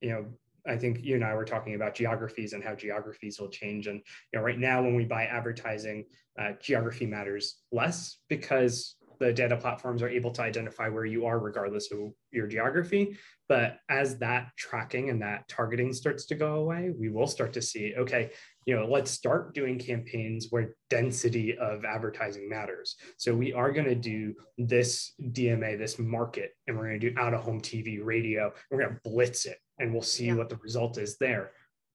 you 0.00 0.10
know, 0.10 0.26
I 0.66 0.76
think 0.76 1.02
you 1.02 1.14
and 1.14 1.24
I 1.24 1.34
were 1.34 1.44
talking 1.44 1.74
about 1.74 1.94
geographies 1.94 2.52
and 2.52 2.62
how 2.62 2.74
geographies 2.74 3.40
will 3.40 3.48
change. 3.48 3.86
And 3.86 4.00
you 4.32 4.38
know, 4.38 4.44
right 4.44 4.58
now 4.58 4.82
when 4.82 4.94
we 4.94 5.04
buy 5.04 5.24
advertising, 5.24 6.04
uh, 6.38 6.52
geography 6.60 7.06
matters 7.06 7.60
less 7.72 8.18
because 8.28 8.96
the 9.18 9.32
data 9.32 9.56
platforms 9.56 10.02
are 10.02 10.08
able 10.08 10.30
to 10.32 10.42
identify 10.42 10.88
where 10.88 11.04
you 11.04 11.26
are 11.26 11.38
regardless 11.38 11.90
of 11.92 12.12
your 12.30 12.46
geography. 12.46 13.16
But 13.48 13.78
as 13.88 14.18
that 14.18 14.50
tracking 14.56 15.10
and 15.10 15.22
that 15.22 15.48
targeting 15.48 15.92
starts 15.92 16.26
to 16.26 16.34
go 16.34 16.56
away 16.56 16.92
we 16.98 17.08
will 17.08 17.26
start 17.26 17.52
to 17.54 17.62
see 17.62 17.94
okay 17.96 18.30
you 18.66 18.76
know 18.76 18.86
let's 18.86 19.10
start 19.10 19.54
doing 19.54 19.78
campaigns 19.78 20.48
where 20.50 20.74
density 20.90 21.56
of 21.56 21.84
advertising 21.84 22.48
matters. 22.48 22.96
So 23.16 23.34
we 23.34 23.52
are 23.52 23.72
going 23.72 23.88
to 23.88 23.94
do 23.94 24.34
this 24.58 25.14
dma 25.20 25.78
this 25.78 25.98
market 25.98 26.52
and 26.66 26.76
we're 26.76 26.88
going 26.88 27.00
to 27.00 27.10
do 27.10 27.18
out 27.18 27.34
of 27.34 27.40
home 27.40 27.60
tv 27.60 28.04
radio 28.04 28.52
we're 28.70 28.80
going 28.80 28.94
to 28.94 29.10
blitz 29.10 29.46
it 29.46 29.58
and 29.78 29.92
we'll 29.92 30.02
see 30.02 30.26
yeah. 30.26 30.34
what 30.34 30.48
the 30.48 30.56
result 30.56 30.98
is 30.98 31.16
there. 31.18 31.52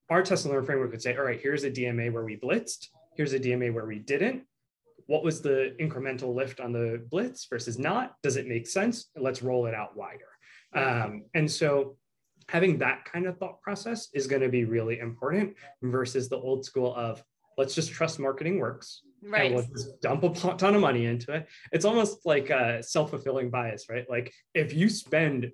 Our 0.10 0.24
test 0.24 0.46
and 0.46 0.54
learn 0.54 0.66
framework 0.66 0.92
would 0.92 1.02
say 1.02 1.16
all 1.16 1.24
right 1.24 1.40
here's 1.40 1.64
a 1.64 1.72
dma 1.72 2.12
where 2.12 2.26
we 2.26 2.38
blitzed. 2.38 2.88
Here's 3.16 3.34
a 3.34 3.40
dma 3.40 3.72
where 3.72 3.86
we 3.86 4.00
didn't 4.00 4.44
what 5.08 5.24
was 5.24 5.42
the 5.42 5.76
incremental 5.80 6.34
lift 6.34 6.60
on 6.60 6.72
the 6.72 7.06
blitz 7.10 7.46
versus 7.46 7.78
not? 7.78 8.16
Does 8.22 8.38
it 8.38 8.48
make 8.48 8.68
sense? 8.68 9.10
Let's 9.16 9.42
roll 9.42 9.66
it 9.66 9.74
out 9.74 9.96
wider. 9.96 10.30
Um, 10.76 11.26
and 11.34 11.50
so 11.50 11.98
having 12.50 12.80
that 12.80 13.06
kind 13.06 13.26
of 13.28 13.38
thought 13.38 13.62
process 13.62 14.10
is 14.14 14.28
going 14.28 14.42
to 14.42 14.50
be 14.50 14.66
really 14.66 15.00
important 15.00 15.56
versus 15.82 16.30
the 16.30 16.38
old 16.38 16.66
school 16.66 16.94
of 16.96 17.24
let's 17.58 17.76
just 17.76 17.92
trust 17.92 18.20
marketing 18.20 18.60
works. 18.60 19.02
Right. 19.22 19.52
And 19.52 19.56
let's 19.56 19.70
just 19.70 20.02
dump 20.02 20.24
a 20.24 20.30
ton 20.58 20.76
of 20.76 20.82
money 20.82 21.06
into 21.06 21.34
it. 21.34 21.48
It's 21.72 21.86
almost 21.86 22.26
like 22.26 22.50
a 22.50 22.84
self-fulfilling 22.84 23.50
bias, 23.50 23.86
right? 23.90 24.06
Like 24.10 24.34
if 24.54 24.74
you 24.74 24.90
spend 24.90 25.52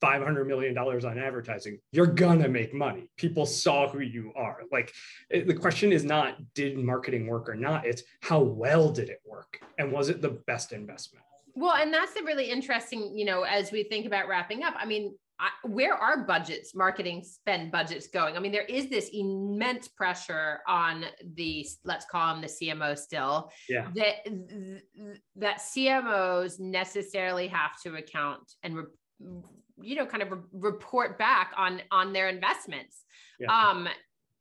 500 0.00 0.46
million 0.46 0.74
dollars 0.74 1.04
on 1.04 1.18
advertising 1.18 1.78
you're 1.92 2.06
gonna 2.06 2.48
make 2.48 2.72
money. 2.74 3.10
People 3.16 3.46
saw 3.46 3.88
who 3.88 4.00
you 4.00 4.32
are. 4.34 4.60
Like 4.72 4.92
it, 5.28 5.46
the 5.46 5.54
question 5.54 5.92
is 5.92 6.04
not 6.04 6.36
did 6.54 6.78
marketing 6.78 7.26
work 7.26 7.48
or 7.48 7.54
not? 7.54 7.86
It's 7.86 8.02
how 8.22 8.40
well 8.40 8.90
did 8.90 9.08
it 9.08 9.20
work? 9.24 9.60
And 9.78 9.92
was 9.92 10.08
it 10.08 10.22
the 10.22 10.40
best 10.46 10.72
investment? 10.72 11.24
Well 11.54 11.74
and 11.74 11.92
that's 11.92 12.14
the 12.14 12.22
really 12.22 12.50
interesting 12.50 13.16
you 13.16 13.24
know 13.24 13.42
as 13.42 13.72
we 13.72 13.84
think 13.84 14.06
about 14.06 14.28
wrapping 14.28 14.62
up 14.62 14.74
i 14.78 14.86
mean 14.86 15.14
I, 15.40 15.48
where 15.66 15.94
are 15.94 16.24
budgets 16.24 16.74
marketing 16.74 17.24
spend 17.24 17.72
budgets 17.72 18.08
going? 18.08 18.36
I 18.36 18.40
mean 18.40 18.52
there 18.52 18.64
is 18.64 18.90
this 18.90 19.08
immense 19.12 19.88
pressure 19.88 20.60
on 20.68 21.06
the 21.34 21.66
let's 21.84 22.04
call 22.04 22.34
them 22.34 22.42
the 22.42 22.46
cmo 22.46 22.96
still 22.96 23.50
yeah. 23.68 23.88
that 23.94 24.16
that 25.36 25.58
cmos 25.58 26.60
necessarily 26.60 27.48
have 27.48 27.80
to 27.82 27.96
account 27.96 28.52
and 28.62 28.76
re- 28.76 28.84
you 29.82 29.96
know 29.96 30.06
kind 30.06 30.22
of 30.22 30.30
re- 30.30 30.38
report 30.52 31.18
back 31.18 31.52
on 31.56 31.82
on 31.90 32.12
their 32.12 32.28
investments. 32.28 33.04
Yeah. 33.38 33.48
um 33.52 33.88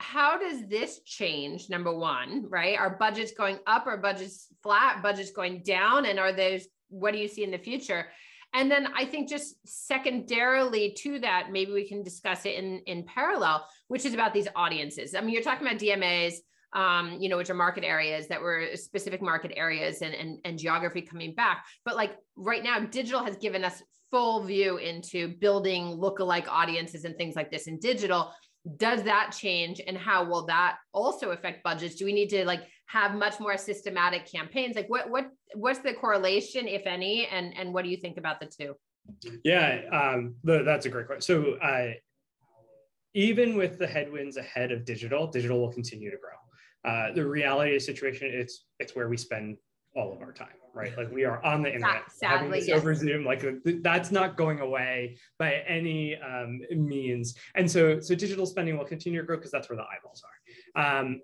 how 0.01 0.37
does 0.37 0.65
this 0.67 1.01
change 1.01 1.69
number 1.69 1.93
one 1.93 2.45
right? 2.49 2.77
Are 2.77 2.97
budgets 2.97 3.33
going 3.33 3.59
up? 3.67 3.85
Or 3.85 3.97
budgets 3.97 4.47
flat? 4.63 5.03
Budgets 5.03 5.31
going 5.31 5.61
down? 5.63 6.05
And 6.05 6.19
are 6.19 6.31
those 6.31 6.67
what 6.89 7.11
do 7.11 7.19
you 7.19 7.27
see 7.27 7.43
in 7.43 7.51
the 7.51 7.57
future? 7.57 8.07
And 8.51 8.71
then 8.71 8.87
i 8.95 9.05
think 9.05 9.29
just 9.29 9.55
secondarily 9.65 10.93
to 10.97 11.19
that 11.19 11.51
maybe 11.51 11.71
we 11.71 11.87
can 11.87 12.01
discuss 12.01 12.45
it 12.45 12.55
in 12.55 12.79
in 12.87 13.03
parallel 13.03 13.67
which 13.89 14.05
is 14.05 14.13
about 14.13 14.33
these 14.33 14.47
audiences. 14.55 15.13
I 15.15 15.21
mean 15.21 15.31
you're 15.31 15.43
talking 15.43 15.67
about 15.67 15.79
dmas 15.79 16.35
um, 16.73 17.17
you 17.19 17.29
know, 17.29 17.37
which 17.37 17.49
are 17.49 17.55
market 17.55 17.83
areas 17.83 18.27
that 18.27 18.41
were 18.41 18.67
specific 18.75 19.21
market 19.21 19.51
areas 19.55 20.01
and, 20.01 20.13
and, 20.13 20.39
and 20.45 20.59
geography 20.59 21.01
coming 21.01 21.33
back. 21.33 21.65
But 21.83 21.95
like 21.95 22.15
right 22.35 22.63
now, 22.63 22.79
digital 22.79 23.23
has 23.23 23.37
given 23.37 23.63
us 23.63 23.81
full 24.11 24.43
view 24.43 24.77
into 24.77 25.35
building 25.39 25.97
lookalike 25.97 26.47
audiences 26.47 27.05
and 27.05 27.15
things 27.17 27.35
like 27.35 27.51
this 27.51 27.67
in 27.67 27.79
digital 27.79 28.31
does 28.77 29.03
that 29.03 29.35
change 29.37 29.81
and 29.85 29.97
how 29.97 30.23
will 30.23 30.45
that 30.45 30.77
also 30.93 31.31
affect 31.31 31.63
budgets? 31.63 31.95
Do 31.95 32.05
we 32.05 32.13
need 32.13 32.29
to 32.29 32.45
like 32.45 32.61
have 32.87 33.15
much 33.15 33.39
more 33.39 33.57
systematic 33.57 34.29
campaigns? 34.29 34.75
Like 34.75 34.89
what 34.89 35.09
what 35.09 35.29
what's 35.55 35.79
the 35.79 35.93
correlation 35.93 36.67
if 36.67 36.85
any 36.85 37.27
and 37.27 37.53
and 37.57 37.73
what 37.73 37.83
do 37.83 37.89
you 37.89 37.97
think 37.97 38.17
about 38.17 38.39
the 38.39 38.47
two? 38.47 38.75
Yeah 39.43 39.81
um 39.91 40.35
that's 40.43 40.85
a 40.85 40.89
great 40.89 41.07
question 41.07 41.21
so 41.21 41.53
uh 41.55 41.93
even 43.15 43.57
with 43.57 43.79
the 43.79 43.87
headwinds 43.87 44.37
ahead 44.37 44.71
of 44.71 44.85
digital 44.85 45.27
digital 45.27 45.59
will 45.59 45.71
continue 45.71 46.11
to 46.11 46.17
grow. 46.17 46.91
Uh 46.91 47.13
the 47.13 47.25
reality 47.25 47.75
of 47.75 47.81
the 47.81 47.85
situation 47.85 48.29
it's 48.31 48.65
it's 48.79 48.95
where 48.95 49.09
we 49.09 49.17
spend 49.17 49.57
all 49.95 50.13
of 50.13 50.21
our 50.21 50.31
time 50.33 50.49
right? 50.73 50.97
Like 50.97 51.11
we 51.11 51.25
are 51.25 51.43
on 51.43 51.61
the 51.61 51.73
internet, 51.73 52.11
sadly, 52.11 52.63
yes. 52.65 52.77
over 52.77 52.93
Zoom. 52.95 53.25
Like 53.25 53.43
that's 53.81 54.11
not 54.11 54.37
going 54.37 54.59
away 54.59 55.17
by 55.37 55.55
any 55.67 56.15
um, 56.17 56.61
means. 56.71 57.35
And 57.55 57.69
so, 57.69 57.99
so 57.99 58.15
digital 58.15 58.45
spending 58.45 58.77
will 58.77 58.85
continue 58.85 59.19
to 59.19 59.25
grow 59.25 59.37
because 59.37 59.51
that's 59.51 59.69
where 59.69 59.77
the 59.77 59.83
eyeballs 59.83 60.23
are. 60.75 60.99
Um, 60.99 61.21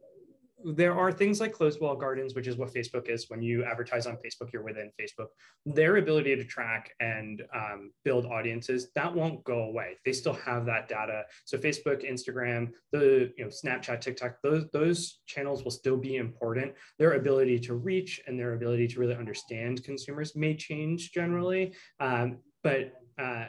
there 0.66 0.98
are 0.98 1.12
things 1.12 1.40
like 1.40 1.54
closed 1.54 1.80
wall 1.80 1.96
gardens, 1.96 2.34
which 2.34 2.48
is 2.48 2.58
what 2.58 2.74
Facebook 2.74 3.08
is. 3.08 3.30
When 3.30 3.42
you 3.42 3.64
advertise 3.64 4.08
on 4.08 4.18
Facebook, 4.18 4.52
you're 4.52 4.64
within 4.64 4.92
Facebook. 5.00 5.28
Their 5.66 5.98
ability 5.98 6.36
to 6.36 6.44
track 6.44 6.92
and 7.00 7.44
um, 7.54 7.92
build 8.04 8.26
audiences 8.26 8.90
that 8.96 9.14
won't 9.14 9.44
go 9.44 9.64
away. 9.64 9.98
They 10.06 10.14
still 10.14 10.34
have 10.34 10.66
that 10.66 10.90
data. 10.90 11.24
So 11.46 11.58
Facebook, 11.58 12.10
Instagram, 12.10 12.72
the 12.92 13.32
you 13.38 13.46
know 13.46 13.50
Snapchat, 13.50 14.02
TikTok, 14.02 14.38
those 14.42 14.66
those 14.74 15.20
channels 15.28 15.64
will 15.64 15.72
still 15.72 15.98
be 15.98 16.18
important. 16.18 16.74
Their 16.98 17.14
ability 17.14 17.60
to 17.60 17.76
reach 17.76 18.20
and 18.26 18.40
their 18.40 18.54
ability 18.54 18.88
to 18.90 19.00
really 19.00 19.16
understand 19.16 19.84
consumers 19.84 20.36
may 20.36 20.56
change 20.56 21.12
generally, 21.12 21.74
um, 22.00 22.40
but 22.64 22.94
uh, 23.20 23.46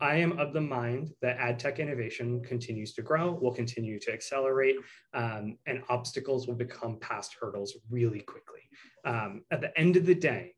I 0.00 0.16
am 0.16 0.38
of 0.38 0.52
the 0.52 0.60
mind 0.60 1.10
that 1.20 1.36
ad 1.38 1.58
tech 1.58 1.78
innovation 1.78 2.42
continues 2.42 2.94
to 2.94 3.02
grow, 3.02 3.32
will 3.32 3.54
continue 3.54 3.98
to 4.00 4.12
accelerate, 4.12 4.76
um, 5.12 5.58
and 5.66 5.82
obstacles 5.88 6.46
will 6.46 6.54
become 6.54 6.98
past 7.00 7.36
hurdles 7.38 7.76
really 7.90 8.20
quickly. 8.20 8.60
Um, 9.04 9.42
at 9.50 9.60
the 9.60 9.78
end 9.78 9.96
of 9.96 10.06
the 10.06 10.14
day, 10.14 10.54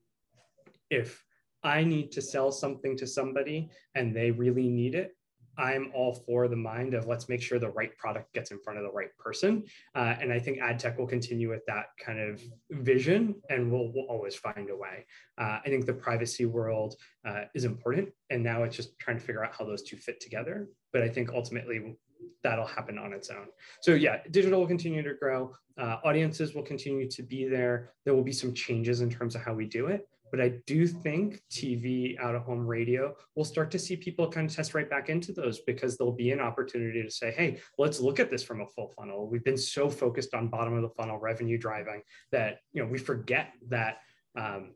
if 0.91 1.25
I 1.65 1.85
need 1.85 2.13
to 2.13 2.23
sell 2.23 2.53
something 2.53 2.97
to 2.99 3.07
somebody 3.07 3.71
and 3.95 4.15
they 4.15 4.31
really 4.31 4.69
need 4.69 4.95
it, 4.95 5.17
I'm 5.63 5.93
all 5.95 6.13
for 6.27 6.49
the 6.49 6.57
mind 6.57 6.93
of 6.95 7.07
let's 7.07 7.29
make 7.29 7.41
sure 7.41 7.61
the 7.61 7.71
right 7.71 7.97
product 7.97 8.35
gets 8.35 8.51
in 8.51 8.59
front 8.59 8.81
of 8.81 8.85
the 8.85 8.91
right 8.91 9.17
person. 9.17 9.63
Uh, 9.95 10.17
and 10.21 10.33
I 10.33 10.41
think 10.41 10.59
ad 10.61 10.81
tech 10.81 10.99
will 10.99 11.07
continue 11.07 11.49
with 11.49 11.65
that 11.67 11.87
kind 12.05 12.19
of 12.19 12.43
vision 12.71 13.37
and 13.49 13.71
we'll, 13.71 13.93
we'll 13.95 14.07
always 14.07 14.35
find 14.35 14.69
a 14.71 14.77
way. 14.77 15.07
Uh, 15.39 15.61
I 15.65 15.69
think 15.69 15.87
the 15.87 15.93
privacy 15.93 16.47
world 16.47 16.97
uh, 17.25 17.43
is 17.55 17.65
important. 17.65 18.09
And 18.31 18.43
now 18.43 18.65
it's 18.65 18.75
just 18.75 18.99
trying 18.99 19.19
to 19.19 19.25
figure 19.25 19.45
out 19.45 19.55
how 19.57 19.65
those 19.65 19.83
two 19.83 19.97
fit 19.97 20.21
together. 20.21 20.69
But 20.93 21.03
I 21.03 21.09
think 21.09 21.31
ultimately 21.33 21.97
that'll 22.43 22.67
happen 22.67 22.99
on 22.99 23.13
its 23.13 23.31
own. 23.31 23.47
So 23.83 23.95
yeah, 23.95 24.19
digital 24.33 24.61
will 24.61 24.67
continue 24.67 25.03
to 25.03 25.15
grow. 25.15 25.55
Uh, 25.79 25.99
audiences 26.05 26.55
will 26.55 26.65
continue 26.65 27.09
to 27.09 27.23
be 27.23 27.47
there. 27.47 27.93
There 28.05 28.15
will 28.15 28.25
be 28.25 28.33
some 28.33 28.53
changes 28.53 29.01
in 29.01 29.11
terms 29.11 29.37
of 29.37 29.43
how 29.43 29.55
we 29.55 29.67
do 29.67 29.87
it. 29.87 30.09
But 30.33 30.41
I 30.41 30.55
do 30.67 30.87
think 30.87 31.43
TV, 31.51 32.19
out 32.19 32.35
of 32.35 32.43
home 32.43 32.67
radio, 32.67 33.15
will 33.37 33.45
start 33.45 33.71
to 33.73 33.79
see 33.79 33.97
people 33.97 34.29
kind 34.29 34.49
of 34.49 34.57
test 34.57 34.75
right 34.75 34.89
back 34.89 35.11
into 35.11 35.31
those 35.33 35.61
because 35.61 35.97
there'll 35.97 36.13
be 36.13 36.33
an 36.33 36.41
opportunity 36.41 37.03
to 37.03 37.11
say, 37.11 37.31
hey, 37.31 37.61
let's 37.79 38.01
look 38.01 38.19
at 38.19 38.31
this 38.31 38.43
from 38.43 38.63
a 38.63 38.67
full 38.67 38.89
funnel. 38.97 39.29
We've 39.29 39.45
been 39.45 39.59
so 39.59 39.91
focused 39.91 40.33
on 40.33 40.49
bottom 40.49 40.73
of 40.73 40.83
the 40.83 40.89
funnel 40.89 41.19
revenue 41.19 41.59
driving 41.59 42.01
that 42.33 42.61
you 42.73 42.83
know 42.83 42.89
we 42.89 42.99
forget 42.99 43.53
that 43.69 43.99
um, 44.35 44.73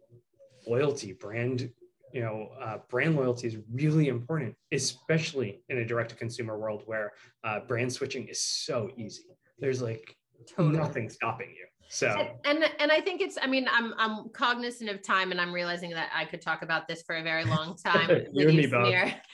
loyalty, 0.67 1.15
brand 1.15 1.71
you 2.13 2.23
know, 2.23 2.49
uh, 2.59 2.79
brand 2.89 3.15
loyalty 3.17 3.49
is 3.49 3.57
really 3.71 4.09
important, 4.09 4.55
especially 4.73 5.63
in 5.69 5.79
a 5.79 5.85
direct 5.85 6.11
to 6.11 6.17
consumer 6.17 6.59
world 6.59 6.83
where 6.87 7.13
uh, 7.45 7.61
brand 7.61 7.93
switching 7.93 8.27
is 8.29 8.41
so 8.41 8.91
easy. 8.97 9.37
There's 9.59 9.83
like 9.83 10.17
totally. 10.49 10.79
nothing 10.79 11.11
stopping 11.11 11.49
you. 11.51 11.67
So 11.89 12.09
and, 12.09 12.29
and 12.63 12.71
and 12.79 12.93
I 12.93 13.01
think 13.01 13.21
it's 13.21 13.39
I 13.41 13.47
mean 13.47 13.67
I'm 13.71 13.95
I'm 13.99 14.29
cognizant 14.31 14.91
of 14.91 15.03
time 15.03 15.31
and 15.31 15.41
I'm 15.41 15.53
realizing 15.53 15.91
that 15.91 16.11
I 16.15 16.25
could 16.25 16.41
talk 16.41 16.63
about 16.63 16.89
this 16.89 17.03
for 17.03 17.17
a 17.17 17.23
very 17.23 17.45
long 17.45 17.77
time 17.85 18.09
me 18.57 18.67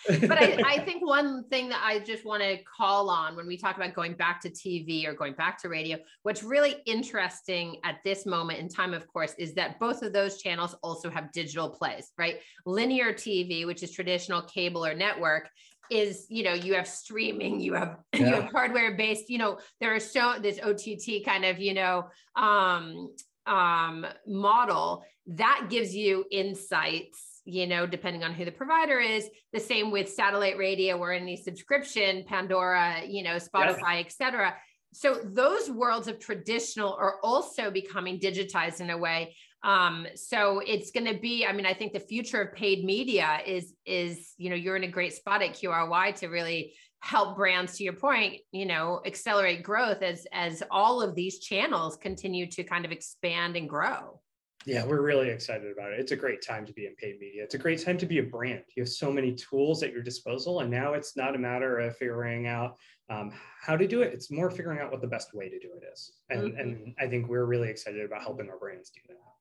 but 0.27 0.39
I, 0.39 0.63
I 0.67 0.79
think 0.81 1.07
one 1.07 1.45
thing 1.49 1.69
that 1.69 1.83
I 1.85 1.99
just 2.01 2.25
want 2.25 2.43
to 2.43 2.59
call 2.65 3.11
on 3.11 3.37
when 3.37 3.47
we 3.47 3.57
talk 3.57 3.77
about 3.77 3.95
going 3.95 4.15
back 4.15 4.41
to 4.43 4.51
TV 4.51 5.07
or 5.07 5.15
going 5.15 5.35
back 5.35 5.61
to 5.63 5.69
radio, 5.69 5.99
what's 6.23 6.43
really 6.43 6.77
interesting 6.87 7.77
at 7.85 7.97
this 8.05 8.27
moment 8.27 8.59
in 8.59 8.69
time, 8.69 8.95
of 8.95 9.07
course, 9.07 9.35
is 9.39 9.55
that 9.55 9.79
both 9.79 10.03
of 10.03 10.13
those 10.13 10.41
channels 10.41 10.75
also 10.83 11.11
have 11.11 11.33
digital 11.33 11.69
plays, 11.69 12.11
right? 12.19 12.41
Linear 12.67 13.13
TV, 13.13 13.67
which 13.67 13.83
is 13.83 13.93
traditional 13.93 14.43
cable 14.43 14.85
or 14.85 14.95
network, 14.95 15.49
is 15.91 16.27
you 16.29 16.43
know 16.43 16.55
you 16.55 16.75
have 16.75 16.87
streaming 16.87 17.61
you 17.61 17.75
have 17.75 17.99
yeah. 18.13 18.21
you 18.27 18.27
have 18.27 18.51
hardware 18.51 18.97
based 18.97 19.29
you 19.29 19.39
know 19.39 19.59
there 19.81 19.95
are 19.95 20.01
so 20.01 20.35
this 20.41 20.59
ott 20.61 20.83
kind 21.25 21.45
of 21.45 21.59
you 21.59 21.75
know 21.75 22.05
um 22.37 23.09
um 23.47 24.07
model 24.27 25.05
that 25.27 25.67
gives 25.69 25.95
you 25.95 26.25
insights 26.31 27.41
you 27.45 27.67
know 27.67 27.87
depending 27.87 28.23
on 28.23 28.33
who 28.33 28.45
the 28.45 28.53
provider 28.53 29.01
is 29.01 29.29
the 29.53 29.61
same 29.61 29.91
with 29.91 30.09
satellite 30.09 30.57
radio 30.57 30.97
or 30.97 31.13
any 31.13 31.37
subscription 31.37 32.25
pandora 32.27 33.03
you 33.07 33.23
know 33.23 33.37
spotify 33.37 33.95
yeah. 33.95 34.01
etc 34.01 34.55
so 34.95 35.21
those 35.25 35.71
worlds 35.71 36.07
of 36.07 36.19
traditional 36.19 36.95
are 36.95 37.17
also 37.23 37.71
becoming 37.71 38.21
digitized 38.21 38.81
in 38.81 38.91
a 38.91 38.99
way 38.99 39.35
um, 39.65 40.07
so 40.15 40.61
it's 40.67 40.91
going 40.91 41.07
to 41.07 41.19
be, 41.19 41.47
I 41.47 41.53
mean, 41.53 41.67
I 41.67 41.75
think 41.75 41.93
the 41.93 42.01
future 42.01 42.41
of 42.43 42.55
paid 42.55 42.85
media 42.85 43.41
is, 43.47 43.75
is, 43.87 44.35
you 44.37 44.51
know, 44.51 44.57
you're 44.57 44.77
in 44.77 44.85
a 44.85 44.89
great 44.91 45.13
spot 45.13 45.43
at 45.43 45.55
QRY 45.55 46.15
to 46.17 46.29
really 46.29 46.75
help 47.01 47.37
brands 47.37 47.77
to 47.77 47.85
your 47.85 47.93
point, 47.93 48.41
you 48.53 48.67
know, 48.67 49.01
accelerate 49.05 49.63
growth 49.63 50.03
as, 50.03 50.27
as 50.33 50.63
all 50.71 51.03
of 51.03 51.15
these 51.15 51.41
channels 51.41 51.97
continue 51.97 52.47
to 52.47 52.65
kind 52.65 52.85
of 52.85 52.93
expand 52.93 53.57
and 53.57 53.69
grow. 53.69 54.21
Yeah, 54.65 54.85
we're 54.85 55.01
really 55.01 55.29
excited 55.29 55.73
about 55.73 55.93
it. 55.93 55.99
It's 55.99 56.13
a 56.13 56.17
great 56.17 56.41
time 56.41 56.65
to 56.67 56.73
be 56.73 56.87
in 56.87 56.95
paid 56.95 57.19
media. 57.19 57.43
It's 57.43 57.57
a 57.57 57.59
great 57.59 57.85
time 57.85 57.99
to 57.99 58.07
be 58.07 58.19
a 58.19 58.23
brand. 58.23 58.63
You 58.77 58.83
have 58.85 58.89
so 58.89 59.11
many 59.11 59.35
tools 59.35 59.83
at 59.83 59.93
your 59.93 60.03
disposal, 60.03 60.61
and 60.61 60.71
now 60.71 60.95
it's 60.95 61.17
not 61.17 61.35
a 61.35 61.39
matter 61.39 61.81
of 61.81 61.97
figuring 61.97 62.47
out 62.47 62.77
um, 63.11 63.33
how 63.61 63.77
to 63.77 63.89
do 63.89 64.03
it. 64.03 64.13
It's 64.13 64.31
more 64.31 64.51
figuring 64.51 64.79
out 64.79 64.93
what 64.93 65.01
the 65.01 65.09
best 65.09 65.35
way 65.35 65.49
to 65.49 65.59
do 65.59 65.71
it 65.77 65.85
is. 65.93 66.13
And, 66.31 66.53
mm-hmm. 66.53 66.61
and 66.61 66.95
I 67.01 67.09
think 67.09 67.29
we're 67.29 67.45
really 67.45 67.71
excited 67.71 68.05
about 68.05 68.23
helping 68.23 68.49
our 68.49 68.59
brands 68.59 68.91
do 68.91 69.01
that. 69.09 69.32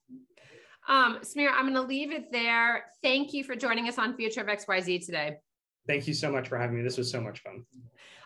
Um, 0.88 1.20
Samir, 1.22 1.52
I'm 1.52 1.64
going 1.64 1.74
to 1.76 1.82
leave 1.82 2.12
it 2.12 2.32
there. 2.32 2.86
Thank 3.02 3.34
you 3.34 3.44
for 3.44 3.56
joining 3.56 3.88
us 3.88 3.98
on 3.98 4.16
Future 4.16 4.42
of 4.42 4.48
XYZ 4.48 5.06
today. 5.06 5.38
Thank 5.88 6.08
you 6.08 6.14
so 6.14 6.32
much 6.32 6.48
for 6.48 6.58
having 6.58 6.78
me. 6.78 6.84
This 6.84 6.98
was 6.98 7.10
so 7.10 7.22
much 7.22 7.42
fun. 7.42 7.66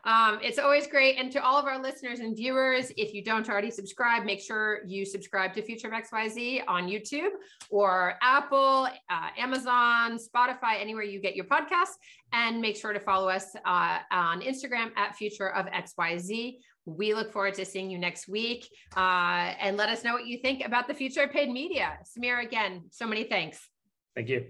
Um, 0.05 0.39
it's 0.43 0.59
always 0.59 0.85
great. 0.85 1.17
And 1.17 1.31
to 1.31 1.43
all 1.43 1.57
of 1.57 1.65
our 1.65 1.81
listeners 1.81 2.19
and 2.19 2.35
viewers, 2.35 2.91
if 2.95 3.13
you 3.13 3.23
don't 3.23 3.49
already 3.49 3.71
subscribe, 3.71 4.23
make 4.23 4.39
sure 4.39 4.81
you 4.85 5.03
subscribe 5.03 5.53
to 5.55 5.63
Future 5.63 5.87
of 5.87 5.93
XYZ 5.93 6.61
on 6.67 6.87
YouTube 6.87 7.31
or 7.71 8.13
Apple, 8.21 8.87
uh, 9.09 9.29
Amazon, 9.35 10.19
Spotify, 10.19 10.79
anywhere 10.79 11.03
you 11.03 11.19
get 11.19 11.35
your 11.35 11.45
podcasts. 11.45 11.95
And 12.33 12.61
make 12.61 12.75
sure 12.75 12.93
to 12.93 12.99
follow 12.99 13.29
us 13.29 13.55
uh, 13.65 13.99
on 14.11 14.41
Instagram 14.41 14.91
at 14.95 15.15
Future 15.15 15.49
of 15.49 15.65
XYZ. 15.67 16.57
We 16.85 17.13
look 17.13 17.31
forward 17.31 17.55
to 17.55 17.65
seeing 17.65 17.89
you 17.89 17.97
next 17.97 18.27
week. 18.27 18.69
Uh, 18.95 19.53
and 19.59 19.77
let 19.77 19.89
us 19.89 20.03
know 20.03 20.13
what 20.13 20.27
you 20.27 20.39
think 20.39 20.65
about 20.65 20.87
the 20.87 20.93
future 20.93 21.21
of 21.23 21.31
paid 21.31 21.49
media. 21.49 21.97
Samir, 22.03 22.43
again, 22.43 22.83
so 22.91 23.07
many 23.07 23.23
thanks. 23.23 23.67
Thank 24.15 24.29
you. 24.29 24.45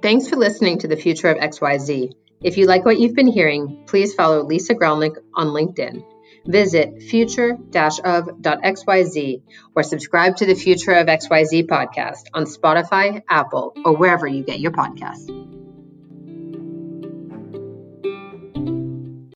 Thanks 0.00 0.28
for 0.28 0.36
listening 0.36 0.78
to 0.78 0.88
the 0.88 0.96
future 0.96 1.28
of 1.28 1.38
XYZ. 1.38 2.12
If 2.40 2.56
you 2.56 2.66
like 2.66 2.84
what 2.84 2.98
you've 3.00 3.14
been 3.14 3.26
hearing, 3.26 3.84
please 3.86 4.14
follow 4.14 4.44
Lisa 4.44 4.74
Gralnek 4.74 5.16
on 5.34 5.48
LinkedIn. 5.48 6.04
Visit 6.46 7.02
future-of.xyz 7.02 9.42
or 9.74 9.82
subscribe 9.82 10.36
to 10.36 10.46
the 10.46 10.54
Future 10.54 10.92
of 10.92 11.06
XYZ 11.06 11.66
podcast 11.66 12.24
on 12.34 12.44
Spotify, 12.44 13.22
Apple, 13.28 13.74
or 13.84 13.96
wherever 13.96 14.26
you 14.26 14.44
get 14.44 14.60
your 14.60 14.72
podcasts. 14.72 15.57